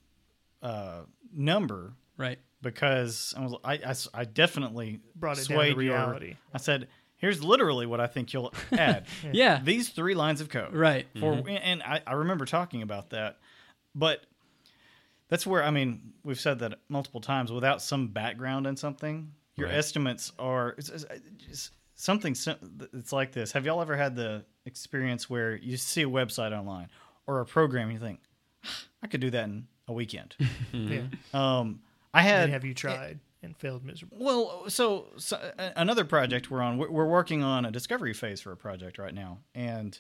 [0.62, 2.38] uh, number right.
[2.62, 6.36] because I was i i definitely Brought it down swayed to your- reality.
[6.54, 9.60] I said, "Here's literally what I think you'll add." Yeah.
[9.62, 10.74] these three lines of code.
[10.74, 11.06] Right.
[11.20, 13.38] For and I, I remember talking about that,
[13.94, 14.24] but
[15.28, 17.52] that's where I mean we've said that multiple times.
[17.52, 19.76] Without some background in something, your Right.
[19.76, 21.70] estimates are it's, it's- it's
[22.02, 23.52] something sim- it's like this.
[23.52, 26.88] Have y'all ever had the experience where you see a website online
[27.26, 28.20] or a program and you think,
[29.02, 30.34] I could do that in a weekend?
[30.72, 31.02] Yeah.
[31.34, 31.80] um,
[32.14, 34.18] I And had have you tried and failed miserably?
[34.20, 35.38] well, so, so
[35.76, 39.14] another project we're on, we're we're working on a discovery phase for a project right
[39.14, 39.98] now, and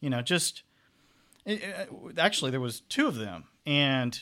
[0.00, 0.62] you know, just
[1.46, 4.20] it, it- actually there was two of them, and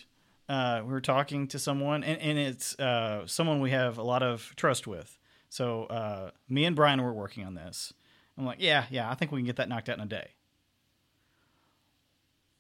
[0.49, 4.23] uh, we were talking to someone, and, and it's uh, someone we have a lot
[4.23, 5.19] of trust with.
[5.51, 7.93] So uh, me and Brian were working on this.
[8.39, 10.31] I'm like, yeah, yeah, I think we can get that knocked out in a day.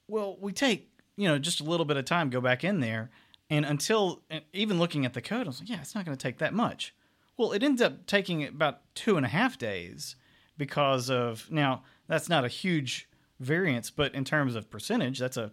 [0.09, 3.11] Well, we take you know just a little bit of time, go back in there,
[3.49, 6.17] and until and even looking at the code, I was like, yeah, it's not going
[6.17, 6.95] to take that much.
[7.37, 10.17] Well, it ends up taking about two and a half days
[10.59, 15.53] because of now that's not a huge variance, but in terms of percentage, that's a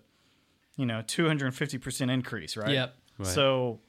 [0.75, 2.73] you know 250 percent increase, right?
[2.73, 2.95] Yep.
[3.19, 3.27] Right.
[3.27, 3.79] So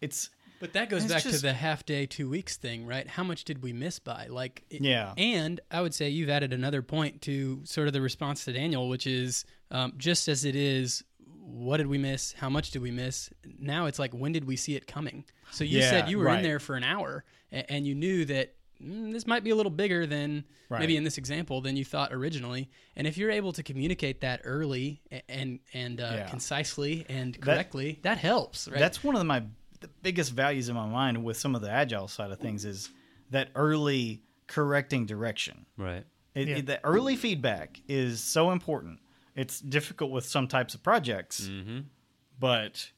[0.00, 0.30] it's
[0.62, 3.08] But that goes It's back to the half day, two weeks thing, right?
[3.08, 4.28] How much did we miss by?
[4.28, 5.12] Like, it- Yeah.
[5.18, 8.88] And I would say you've added another point to sort of the response to Daniel,
[8.88, 11.02] which is um, just as it is,
[11.40, 12.30] what did we miss?
[12.34, 13.28] How much did we miss?
[13.58, 15.24] Now it's like, when did we see it coming?
[15.50, 18.24] So you Yeah, said you were in there for an hour and, and you knew
[18.26, 20.78] that mm, this might be a little bigger than Right.
[20.78, 22.70] maybe in this example than you thought originally.
[22.96, 26.28] And if you're able to communicate that early a- and and uh, Yeah.
[26.28, 28.78] concisely and correctly, that, helps, right?
[28.78, 29.42] That's one of my
[29.82, 32.88] the biggest values in my mind with some of the agile side of things is
[33.30, 35.66] that early correcting direction.
[35.76, 36.04] Right.
[36.34, 36.56] It, Yeah.
[36.56, 39.00] it- the early feedback is so important.
[39.34, 41.80] It's difficult with some types of projects, Mm-hmm.
[42.38, 42.90] but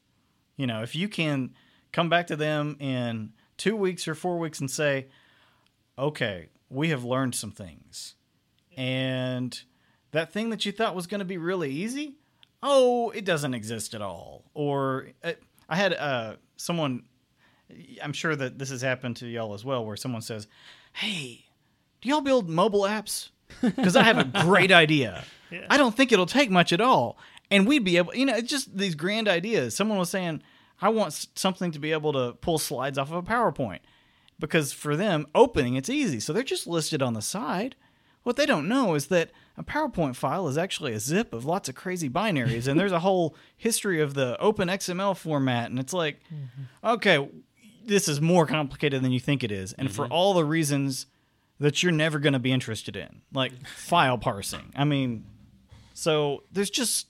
[0.57, 1.53] you know, if you can
[1.91, 5.07] come back to them in two weeks or four weeks and say,
[5.97, 8.15] "Okay, we have learned some things,"
[8.77, 9.61] and
[10.11, 12.15] that thing that you thought was going to be really easy,
[12.63, 14.45] oh, it doesn't exist at all.
[14.53, 15.33] Or uh,
[15.69, 17.03] I had uh, someone.
[18.01, 20.47] I'm sure that this has happened to y'all as well, where someone says,
[20.93, 21.45] "Hey,
[22.01, 23.29] do y'all build mobile apps?
[23.61, 25.23] Because I have a great idea.
[25.51, 25.67] Yeah.
[25.69, 27.17] I don't think it'll take much at all,
[27.51, 30.41] and we'd be able, you know, it's just these grand ideas." Someone was saying,
[30.81, 33.79] "I want something to be able to pull slides off of a PowerPoint."
[34.37, 37.75] Because for them, opening it's easy, so they're just listed on the side.
[38.25, 41.69] What they don't know is that a PowerPoint file is actually a zip of lots
[41.69, 45.93] of crazy binaries, and there's a whole history of the open XML format, and it's
[45.93, 46.87] like, mm-hmm.
[46.87, 47.29] okay,
[47.85, 50.13] this is more complicated than you think it is, and for mm-hmm.
[50.13, 51.05] all the reasons
[51.59, 54.73] that you're never going to be interested in, like file parsing.
[54.75, 55.27] I mean,
[55.93, 57.05] so there's just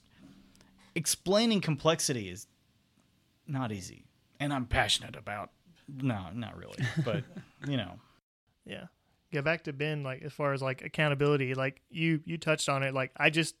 [0.94, 2.46] explaining complexity is
[3.46, 4.04] not easy,
[4.38, 5.48] and I'm passionate about.
[5.88, 7.24] No, not really, but
[7.66, 7.92] you know,
[8.66, 8.88] Yeah.
[9.32, 12.82] Get back to Ben, like as far as like accountability, like you you touched on
[12.82, 12.94] it.
[12.94, 13.56] Like I just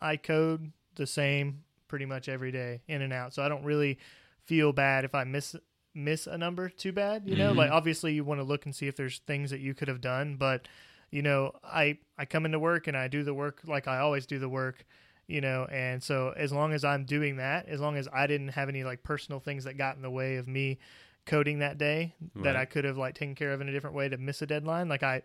[0.00, 3.34] I code the same pretty much every day in and out.
[3.34, 3.98] So I don't really
[4.46, 5.54] feel bad if I miss
[5.94, 7.28] miss a number too bad.
[7.28, 7.56] You know, Mhm.
[7.56, 10.00] like obviously you want to look and see if there's things that you could have
[10.00, 10.66] done, but
[11.10, 14.24] you know, I I come into work and I do the work like I always
[14.26, 14.86] do the work.
[15.28, 18.48] You know, and so as long as I'm doing that, as long as I didn't
[18.48, 20.78] have any like personal things that got in the way of me
[21.24, 24.08] coding that day that I could have like taken care of in a different way
[24.08, 25.22] to miss a deadline, like I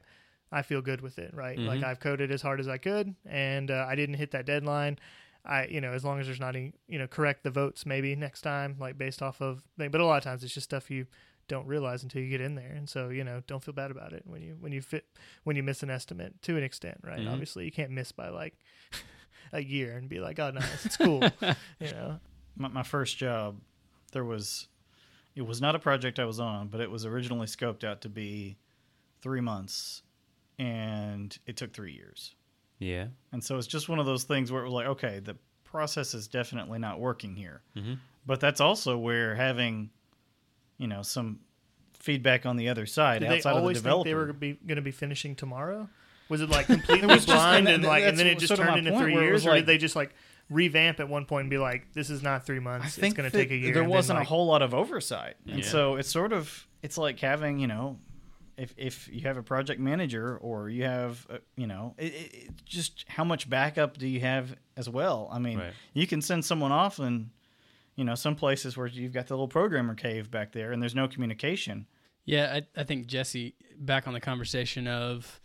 [0.51, 1.57] I feel good with it, right?
[1.59, 1.83] Like Mhm.
[1.83, 4.97] I've coded as hard as I could, and uh, I didn't hit that deadline.
[5.43, 8.15] I, you know, as long as there's not any, you know, correct the votes maybe
[8.15, 9.91] next time, like based off of thing.
[9.91, 11.05] But a lot of times it's just stuff you
[11.47, 14.13] don't realize until you get in there, and so you know, don't feel bad about
[14.13, 15.05] it when you when you fit
[15.45, 17.19] when you miss an estimate to an extent, right?
[17.21, 17.31] Mhm.
[17.31, 18.53] Obviously, you can't miss by like
[19.53, 21.23] a year and be like, oh no, it's cool,
[21.79, 22.19] you know.
[22.55, 23.57] my, my first job,
[24.11, 24.67] there was,
[25.37, 28.09] it was not a project I was on, but it was originally scoped out to
[28.09, 28.57] be
[29.21, 30.01] three months,
[30.57, 32.33] and it took three years.
[32.79, 33.07] Yeah.
[33.31, 36.13] And so it's just one of those things where it was like, okay, the process
[36.15, 37.61] is definitely not working here.
[37.75, 37.93] Mm-hmm.
[38.25, 39.91] But that's also where having,
[40.77, 41.39] you know, some
[41.93, 44.09] feedback on the other side Did they outside of the always think developer.
[44.09, 45.87] they were going to be finishing tomorrow?
[46.29, 48.59] Was it like completely was just- blind and and like, and then it just sort
[48.59, 50.13] of turned into point, three years, was or like- did they just like
[50.49, 52.97] revamp at one point and be like, "This is not three months.
[52.99, 55.35] I It's going to take a year." There wasn't like- a whole lot of oversight,
[55.47, 55.65] and Yeah.
[55.65, 57.99] so it's sort of it's like having you know,
[58.57, 62.33] if if you have a project manager or you have uh, you know, it, it,
[62.33, 65.29] it just how much backup do you have as well?
[65.31, 65.73] I mean, Right.
[65.93, 67.29] you can send someone off and
[67.95, 70.95] you know some places where you've got the little programmer cave back there and there's
[70.95, 71.87] no communication.
[72.25, 75.39] Yeah, I, I think Jesse, back on the conversation of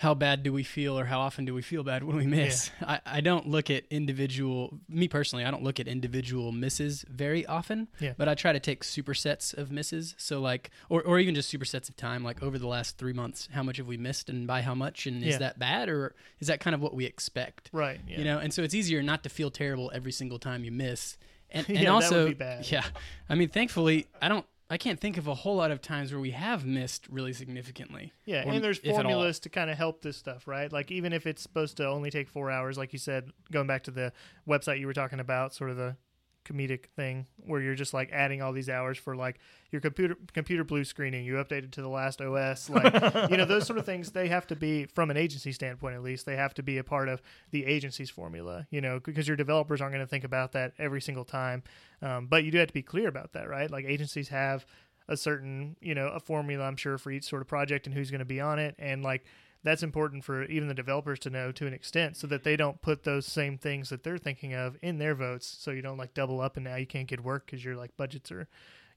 [0.00, 2.70] how bad do we feel or how often do we feel bad when we miss.
[2.80, 7.44] I, I don't look at individual, me personally, I don't look at individual misses very
[7.44, 8.14] often, Yeah.
[8.16, 10.14] but I try to take supersets of misses.
[10.16, 13.50] So, like, or, or even just supersets of time, like over the last three months,
[13.52, 15.06] how much have we missed and by how much?
[15.06, 15.28] And Yeah.
[15.34, 17.68] is that bad or is that kind of what we expect?
[17.70, 18.00] right?
[18.08, 18.18] Yeah.
[18.20, 21.18] You know, and so it's easier not to feel terrible every single time you miss.
[21.50, 22.72] And, Yeah, and that would also, be bad.
[22.72, 22.84] yeah,
[23.28, 26.20] I mean, thankfully, I don't, I can't think of a whole lot of times where
[26.20, 28.12] we have missed really significantly.
[28.24, 29.02] Yeah, and there's if at all.
[29.02, 30.72] formulas to kind of help this stuff, right?
[30.72, 33.82] Like even if it's supposed to only take four hours, like you said, going back
[33.84, 34.12] to the
[34.48, 35.96] website you were talking about, sort of the
[36.44, 39.38] comedic thing where you're just like adding all these hours for like
[39.70, 42.92] your computer computer blue screening, you updated to the last OS, like
[43.30, 44.12] you know those sort of things.
[44.12, 46.84] They have to be from an agency standpoint, at least, they have to be a
[46.84, 50.52] part of the agency's formula, you know, because your developers aren't going to think about
[50.52, 51.62] that every single time.
[52.02, 53.70] Um, but you do have to be clear about that, right?
[53.70, 54.66] Like agencies have
[55.08, 58.12] a certain you know a formula i'm sure for each sort of project and who's
[58.12, 59.24] going to be on it and like
[59.62, 62.80] that's important for even the developers to know to an extent so that they don't
[62.80, 65.56] put those same things that they're thinking of in their votes.
[65.60, 67.96] So you don't like double up and now you can't get work because your like
[67.96, 68.48] budgets are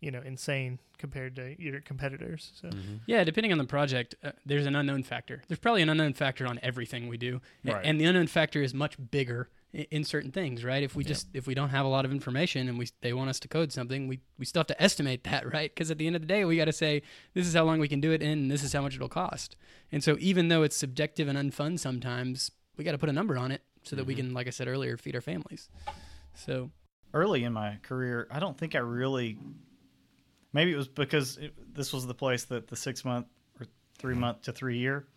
[0.03, 2.69] you know insane compared to your competitors so
[3.07, 5.41] Yeah, depending on the project, uh, there's an unknown factor.
[5.47, 7.85] There's probably an unknown factor on everything we do, Right.
[7.85, 10.83] and the unknown factor is much bigger in, in certain things, right?
[10.83, 13.29] If we just if we don't have a lot of information and we they want
[13.29, 15.73] us to code something, we we still have to estimate that, right?
[15.73, 17.01] Because at the end of the day, we got to say
[17.33, 19.09] this is how long we can do it in, and this is how much it'll
[19.09, 19.55] cost.
[19.91, 23.37] And so even though it's subjective and unfun sometimes, we got to put a number
[23.37, 25.69] on it so that we can, like I said earlier, feed our families.
[26.35, 26.71] So
[27.13, 29.37] early in my career, I don't think I really.
[30.53, 33.27] Maybe it was because it, this was the place that the six month
[33.59, 33.65] or
[33.97, 35.07] three month to three year,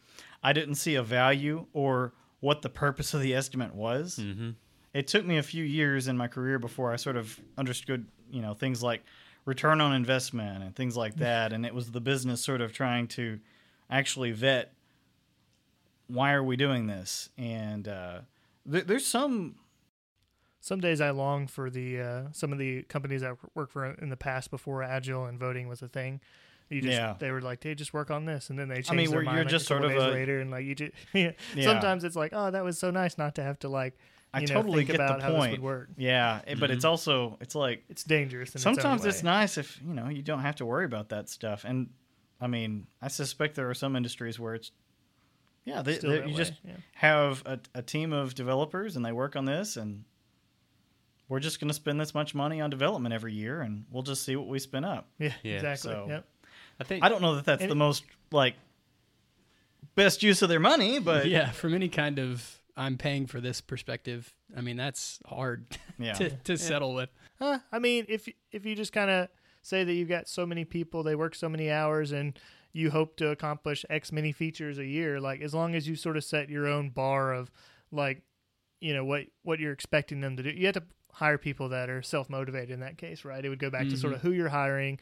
[0.43, 4.19] I didn't see a value or what the purpose of the estimate was.
[4.21, 4.51] Mm-hmm.
[4.95, 8.41] It took me a few years in my career before I sort of understood, you
[8.41, 9.05] know, things like
[9.45, 11.53] return on investment and things like that.
[11.53, 13.39] And it was the business sort of trying to
[13.91, 14.73] actually vet
[16.09, 17.31] why are we doing this?
[17.37, 18.21] And uh,
[18.71, 19.57] th- there's some
[20.67, 24.09] some days i long for the uh, some of the companies i worked for in
[24.09, 26.21] the past before agile and voting was a thing
[26.69, 27.15] you just Yeah.
[27.19, 29.37] they were like hey just work on this and then they changed mean, their mind
[29.37, 31.31] you're like, just sort of a- later and like you just yeah.
[31.55, 31.65] Yeah.
[31.65, 33.95] sometimes it's like oh that was so nice not to have to like
[34.35, 35.63] I you know, totally think get about the point.
[35.63, 39.31] work Yeah, it- but it's also it's like it's dangerous in sometimes its, it's own
[39.33, 39.39] way.
[39.39, 41.65] nice if you know you don't have to worry about that stuff.
[41.65, 41.89] And
[42.41, 44.73] I mean, I suspect there are some industries where it's
[45.65, 46.75] yeah, they, they- you way, just yeah.
[46.95, 50.05] have a, a team of developers and they work on this and
[51.29, 54.23] we're just going to spend this much money on development every year and we'll just
[54.25, 55.09] see what we spin up.
[55.19, 55.55] yeah, Yeah.
[55.57, 56.27] exactly So- yep
[56.79, 58.55] I think I don't know that that's the it- most like
[59.95, 63.61] best use of their money, but yeah, from any kind of I'm paying for this
[63.63, 65.67] perspective, I mean that's hard
[65.99, 66.13] yeah.
[66.15, 67.09] to, to settle with.
[67.39, 69.29] Huh, I mean, if if you just kind of
[69.63, 72.39] say that you've got so many people, they work so many hours, and
[72.73, 76.17] you hope to accomplish X many features a year, like as long as you sort
[76.19, 77.51] of set your own bar of
[77.91, 78.23] like,
[78.81, 80.83] you know what what you're expecting them to do, you have to
[81.17, 82.71] hire people that are self motivated.
[82.71, 83.45] In that case, right?
[83.45, 84.99] It would go back to sort of who you're hiring,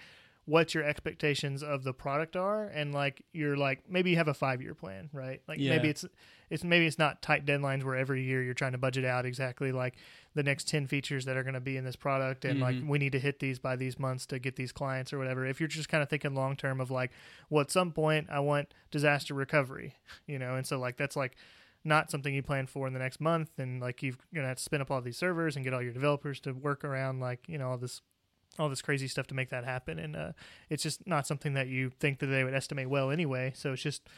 [0.47, 4.35] what your expectations of the product are, and like you're like maybe you have a
[4.35, 5.41] five year plan, right?
[5.49, 5.71] Like Yeah.
[5.71, 6.05] maybe it's
[6.51, 9.73] it's maybe it's not tight deadlines where every year you're trying to budget out exactly
[9.73, 9.95] like
[10.35, 12.87] the next 10 features that are going to be in this product and like Mhm.
[12.89, 15.59] we need to hit these by these months to get these clients or whatever if
[15.59, 17.11] you're just kind of thinking long term of like
[17.49, 19.95] well at some point i want disaster recovery
[20.27, 21.35] you know and so like that's like
[21.85, 24.63] not something you plan for in the next month and like you're gonna have to
[24.63, 27.59] spin up all these servers and get all your developers to work around like you
[27.59, 28.01] know all this
[28.59, 30.33] all this crazy stuff to make that happen and uh,
[30.71, 33.83] it's just not something that you think that they would estimate well anyway so it's
[33.83, 34.09] just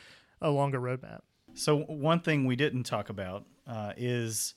[0.40, 1.20] a longer roadmap.
[1.54, 4.54] So one thing we didn't talk about uh, is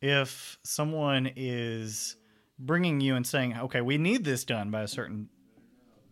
[0.00, 2.16] if someone is
[2.58, 5.28] bringing you and saying, "Okay, we need this done by a certain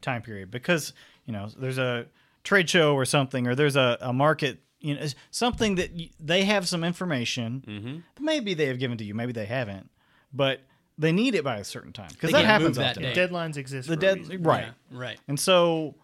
[0.01, 0.93] time period," because
[1.27, 2.07] you know there's a
[2.43, 6.45] trade show or something, or there's a, a market, you know, something that y- they
[6.45, 7.65] have some information.
[7.67, 8.25] Mm-hmm.
[8.25, 9.91] Maybe they have given to you, maybe they haven't,
[10.33, 10.61] but
[10.99, 13.03] they need it by a certain time because They that can't happens that often.
[13.03, 13.15] day.
[13.15, 14.43] deadlines exist The for a dead reason.
[14.43, 14.65] right.
[14.91, 15.19] Yeah, right.
[15.29, 15.95] And so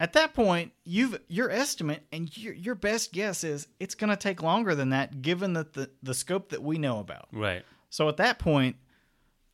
[0.00, 4.16] at that point, you've your estimate and your, your best guess is it's going to
[4.16, 7.28] take longer than that given that the, the scope that we know about.
[7.32, 7.62] Right.
[7.90, 8.76] So at that point,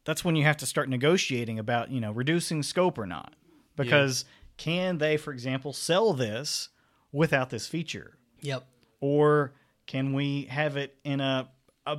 [0.04, 3.32] that's when you have to start negotiating about, you know, reducing scope or not.
[3.76, 4.24] Because
[4.58, 6.68] can they, for example, sell this
[7.10, 8.18] without this feature?
[8.44, 8.66] Yep.
[9.00, 9.54] Or
[9.86, 11.48] can we have it in a
[11.86, 11.98] a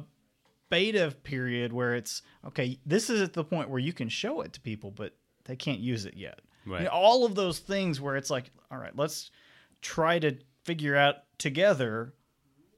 [0.70, 4.54] beta period where it's okay, this is at the point where you can show it
[4.54, 5.14] to people, but
[5.46, 6.40] they can't use it yet.
[6.66, 6.80] Right.
[6.80, 9.32] You know, all of those things where it's like, all right, let's
[9.82, 12.14] try to figure out together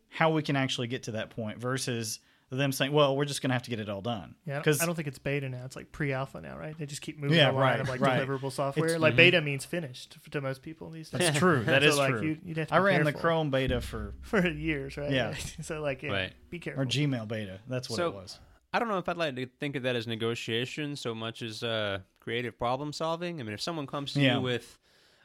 [0.09, 2.19] how we can actually get to that point versus
[2.55, 4.35] them saying, well, we're just going to have to get it all done.
[4.45, 5.65] Yeah, Because I don't think it's beta now.
[5.65, 6.77] It's like pre-alpha now, right?
[6.77, 8.21] They just keep moving Yeah, the line right, of like right.
[8.25, 8.85] deliverable software.
[8.85, 11.19] It's- like beta means finished to, to most people these days.
[11.19, 11.63] that's true.
[11.65, 12.21] That So, is like, true.
[12.21, 15.11] You, would have to I be ran the Chrome beta for, for years, right?
[15.11, 15.33] Yeah.
[15.61, 16.33] so like, yeah, Right.
[16.49, 16.83] be careful.
[16.83, 17.59] or Gmail beta.
[17.67, 18.39] That's what So- it was.
[18.73, 21.63] I don't know if I'd like to think of that as negotiation so much as
[21.63, 23.39] uh, creative problem solving.
[23.39, 24.35] I mean, if someone comes to Yeah.
[24.35, 24.77] you with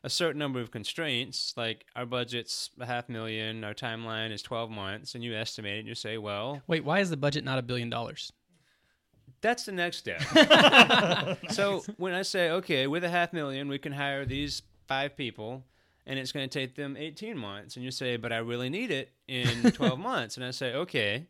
[0.04, 4.70] a certain number of constraints, like our budget's a half million, our timeline is 12
[4.70, 7.58] months, and you estimate it, and you say, well, Wait, why is the budget not
[7.58, 8.32] a billion dollars?
[9.40, 10.22] That's the next step.
[11.50, 15.64] so when I say, okay, with a half million, we can hire these five people,
[16.06, 18.90] and it's going to take them 18 months, and you say, but I really need
[18.90, 21.26] it in 12 months, and I say, okay,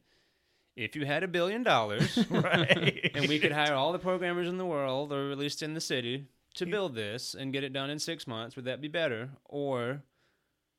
[0.76, 3.10] if you had a billion dollars, right.
[3.14, 5.80] and we could hire all the programmers in the world, or at least in the
[5.80, 9.30] city, to build this and get it done in six months, would that be better?
[9.44, 10.02] Or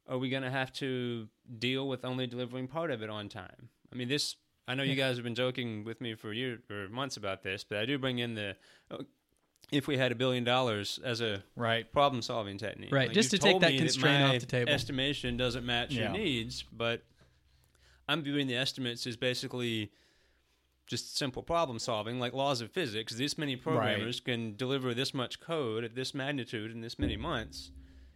[0.07, 1.27] are we going to have to
[1.59, 3.69] deal with only delivering part of it on time?
[3.91, 4.35] I mean, this.
[4.67, 7.65] I know you guys have been joking with me for years or months about this,
[7.65, 8.55] but I do bring in the
[8.91, 8.99] oh,
[9.71, 11.91] if we had a billion dollars as a right.
[11.91, 12.91] problem-solving technique.
[12.91, 14.71] Right, Like, just to take that constraint my off the table.
[14.71, 16.03] Estimation doesn't match Yeah.
[16.03, 17.01] your needs, but
[18.07, 19.91] I'm viewing the estimates as basically
[20.85, 23.13] just simple problem solving, like laws of physics.
[23.15, 27.71] This many programmers can deliver this much code at this magnitude in this many months.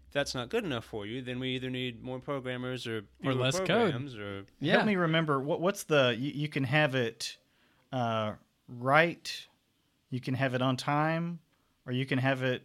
[0.08, 3.04] If that's not good enough for you, then we either need more programmers or Or
[3.22, 3.68] fewer less code.
[3.68, 4.74] programs or Yeah.
[4.74, 7.38] Help me remember what what's the you, you can have it
[7.92, 8.34] uh,
[8.68, 9.48] right,
[10.10, 11.40] you can have it on time,
[11.86, 12.64] or you can have it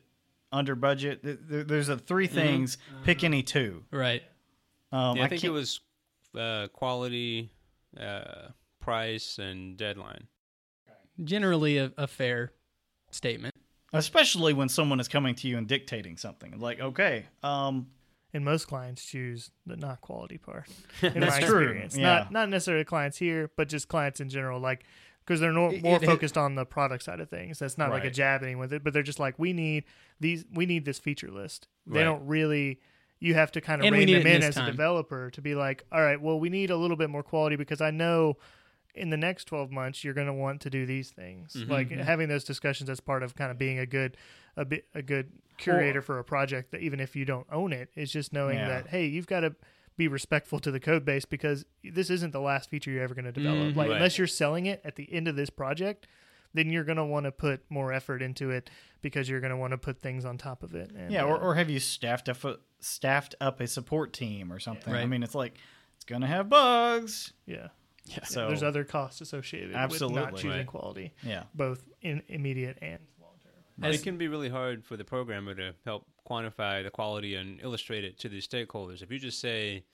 [0.52, 1.20] under budget.
[1.22, 2.76] There- There's a three things.
[3.04, 3.84] Pick any two.
[3.90, 4.22] Right.
[4.90, 5.80] Um, yeah, I, think it can't- was
[6.36, 7.50] uh, quality,
[7.98, 8.48] uh,
[8.82, 10.26] price, and deadline.
[11.22, 12.52] Generally a, a fair
[13.10, 13.54] statement.
[13.92, 16.58] especially when someone is coming to you and dictating something.
[16.58, 17.88] Like, okay, um,
[18.32, 20.66] And most clients choose the not quality part.
[21.02, 22.02] In That's my true, experience, yeah.
[22.04, 24.58] not not necessarily clients here, but just clients in general.
[24.60, 24.84] Like
[25.24, 27.58] because they're no, more it- focused on the product side of things.
[27.58, 28.14] That's not like a Right.
[28.14, 29.84] jabbing with it, but they're just like, we need
[30.18, 31.68] these, we need this feature list.
[31.86, 32.04] They Right.
[32.04, 32.80] don't really.
[33.20, 35.40] You have to kind of And rein them in in this as a developer to
[35.40, 38.36] be like, all right, well, we need a little bit more quality because I know
[38.94, 41.68] in the next 12 months you're going to want to do these things Mhm.
[41.68, 44.16] like having those discussions as part of kind of being a good
[44.56, 47.88] a bit a good curator for a project that even if you don't own it
[47.94, 48.68] it is just knowing Yeah.
[48.68, 49.54] that hey you've got to
[49.96, 53.24] be respectful to the code base because this isn't the last feature you're ever going
[53.26, 53.76] to develop Mhm.
[53.76, 53.96] like Right.
[53.96, 56.06] unless you're selling it at the end of this project
[56.54, 58.68] then you're going to want to put more effort into it
[59.00, 61.36] because you're going to want to put things on top of it and, yeah, or,
[61.36, 64.92] uh, or have you staffed up a, staffed up a support team or something?
[64.92, 65.08] I Right.
[65.08, 65.56] mean, it's like
[65.96, 67.32] it's gonna have bugs.
[67.46, 67.68] yeah
[68.04, 68.24] Yeah.
[68.24, 70.66] So there's other costs associated with not choosing Right.
[70.66, 74.96] quality yeah, both in immediate and long term As- it can be really hard for
[74.96, 79.02] the programmer to help quantify the quality and illustrate it to the stakeholders.
[79.02, 79.84] If you just say,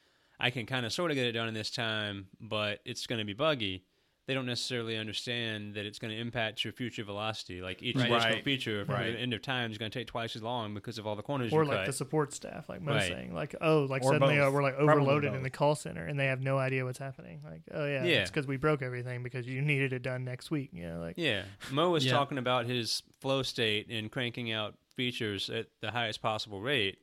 [0.40, 3.18] I can kind of sort of get it done in this time, but it's going
[3.18, 3.84] to be buggy,
[4.29, 7.62] they don't necessarily understand that it's going to impact your future velocity.
[7.62, 8.11] Like each Right.
[8.12, 9.12] additional feature from Right.
[9.12, 11.22] the end of time is going to take twice as long because of all the
[11.22, 11.61] corners you cut.
[11.61, 11.87] or you like cut.
[11.87, 13.09] the support staff, like Mo's Right.
[13.11, 16.20] saying, like oh, like Or suddenly uh, we're like overloaded in the call center, and
[16.20, 17.41] they have no idea what's happening.
[17.43, 18.20] Like oh yeah, Yeah.
[18.20, 20.70] it's because we broke everything because you needed it done next week.
[20.74, 22.12] You know, like Yeah, Mo was Yeah.
[22.12, 26.99] talking about his flow state and cranking out features at the highest possible rate.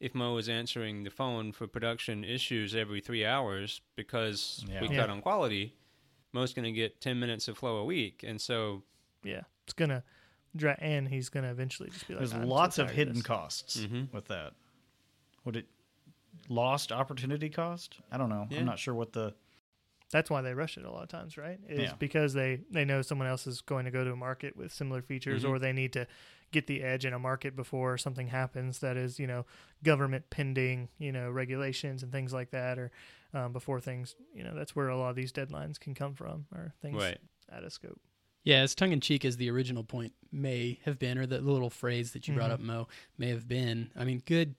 [0.00, 4.80] If Mo was answering the phone for production issues every three hours because Yeah.
[4.80, 4.96] we Yeah.
[5.02, 5.74] cut on quality,
[6.36, 8.82] Mo's going to get ten minutes of flow a week, and so
[9.24, 10.04] yeah, it's gonna
[10.54, 13.22] dra- and he's gonna eventually just be like, there's "I'm so lots of hidden this."
[13.22, 14.12] costs Mhm.
[14.12, 14.52] with that.
[15.44, 15.66] Would it
[16.48, 17.98] lost opportunity cost?
[18.12, 18.46] I don't know.
[18.50, 18.60] Yeah.
[18.60, 19.34] I'm not sure what the
[20.12, 21.58] That's why they rush it a lot of times, right?
[21.68, 21.94] Is Yeah.
[21.98, 25.02] because they they know someone else is going to go to a market with similar
[25.02, 25.48] features, Mhm.
[25.48, 26.06] or they need to
[26.52, 29.44] get the edge in a market before something happens that is you know
[29.82, 32.90] government pending you know regulations and things like that, or
[33.34, 36.46] um, before things you know that's where a lot of these deadlines can come from,
[36.54, 37.18] or things right.
[37.52, 38.00] out of scope.
[38.44, 41.68] Yeah, as tongue in cheek as the original point may have been, or the little
[41.70, 42.54] phrase that you brought Mhm.
[42.54, 42.88] up, Mo,
[43.18, 43.90] may have been.
[43.96, 44.54] I mean, good.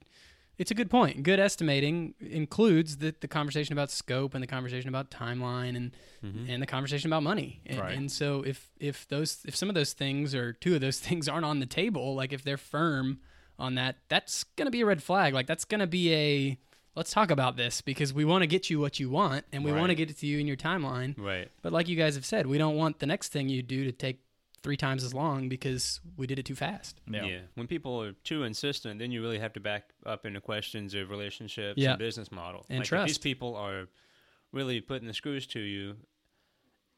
[0.58, 1.22] It's a good point.
[1.22, 5.92] Good estimating includes the, the conversation about scope and the conversation about timeline and
[6.24, 6.48] Mhm.
[6.48, 7.60] and the conversation about money.
[7.64, 7.96] And, Right.
[7.96, 11.28] and so if if those if some of those things or two of those things
[11.28, 13.20] aren't on the table, like if they're firm
[13.58, 15.32] on that, that's gonna be a red flag.
[15.32, 16.58] Like that's gonna be a
[16.96, 19.70] let's talk about this because we want to get you what you want and we
[19.70, 21.16] want to get it to you in your timeline.
[21.16, 21.48] Right.
[21.62, 23.92] But like you guys have said, we don't want the next thing you do to
[23.92, 24.18] take
[24.62, 27.00] three times as long because we did it too fast.
[27.10, 27.24] yeah.
[27.24, 27.38] Yeah.
[27.54, 31.10] When people are too insistent, then you really have to back up into questions of
[31.10, 31.90] relationships Yeah.
[31.90, 32.66] and business model.
[32.68, 33.06] And like If trust.
[33.06, 33.88] these people are
[34.52, 35.96] really putting the screws to you,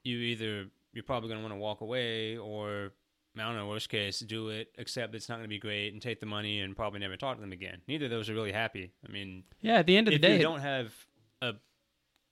[0.04, 2.92] you either you're probably going to want to walk away, or
[3.38, 6.00] I don't know, worst case, do it, accept it's not going to be great, and
[6.02, 7.80] take the money and probably never talk to them again.
[7.86, 8.90] Neither of those are really happy.
[9.06, 10.92] I mean, Yeah, at the end of the if day, you don't have
[11.42, 11.52] a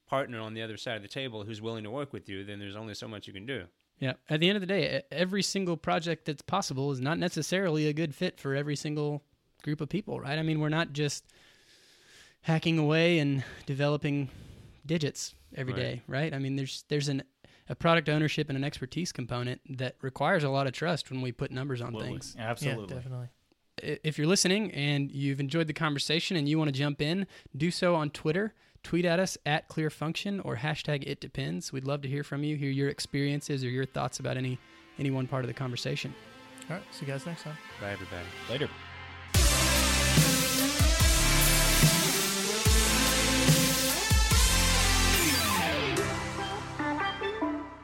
[0.09, 2.59] partner on the other side of the table who's willing to work with you, then
[2.59, 3.67] there's only so much you can do.
[3.99, 7.87] Yeah, at the end of the day, every single project that's possible is not necessarily
[7.89, 9.23] a good fit for every single
[9.63, 10.39] group of people, right?
[10.39, 11.25] I mean, we're not just
[12.43, 14.31] hacking away and developing
[14.87, 15.81] digits every Right.
[15.83, 16.35] day, right.
[16.35, 17.23] I mean, there's there's an
[17.71, 21.33] a product ownership and an expertise component that requires a lot of trust when we
[21.33, 22.09] put numbers on Absolutely.
[22.13, 22.37] things.
[22.39, 22.87] Absolutely.
[22.89, 23.29] Yeah, definitely.
[23.83, 27.27] if you're listening and you've enjoyed the conversation and you want to jump in,
[27.57, 28.55] do so on Twitter.
[28.83, 31.73] Tweet at us at Clear Function or hashtag It Depends.
[31.73, 34.59] We'd love to hear from you, hear your experiences or your thoughts about any
[34.99, 36.15] any one part of the conversation.
[36.69, 36.85] All right.
[36.91, 37.57] See you guys next time.
[37.81, 38.27] Bye, everybody.
[38.51, 38.69] Later.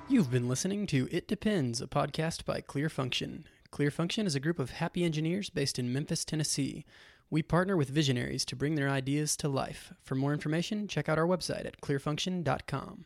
[0.09, 3.47] You've been listening to It Depends, a podcast by Clear Function.
[3.71, 6.85] Clear Function is a group of happy engineers based in Memphis, Tennessee.
[7.31, 9.93] We partner with visionaries to bring their ideas to life.
[10.03, 13.05] For more information, check out our website at clearfunction.com.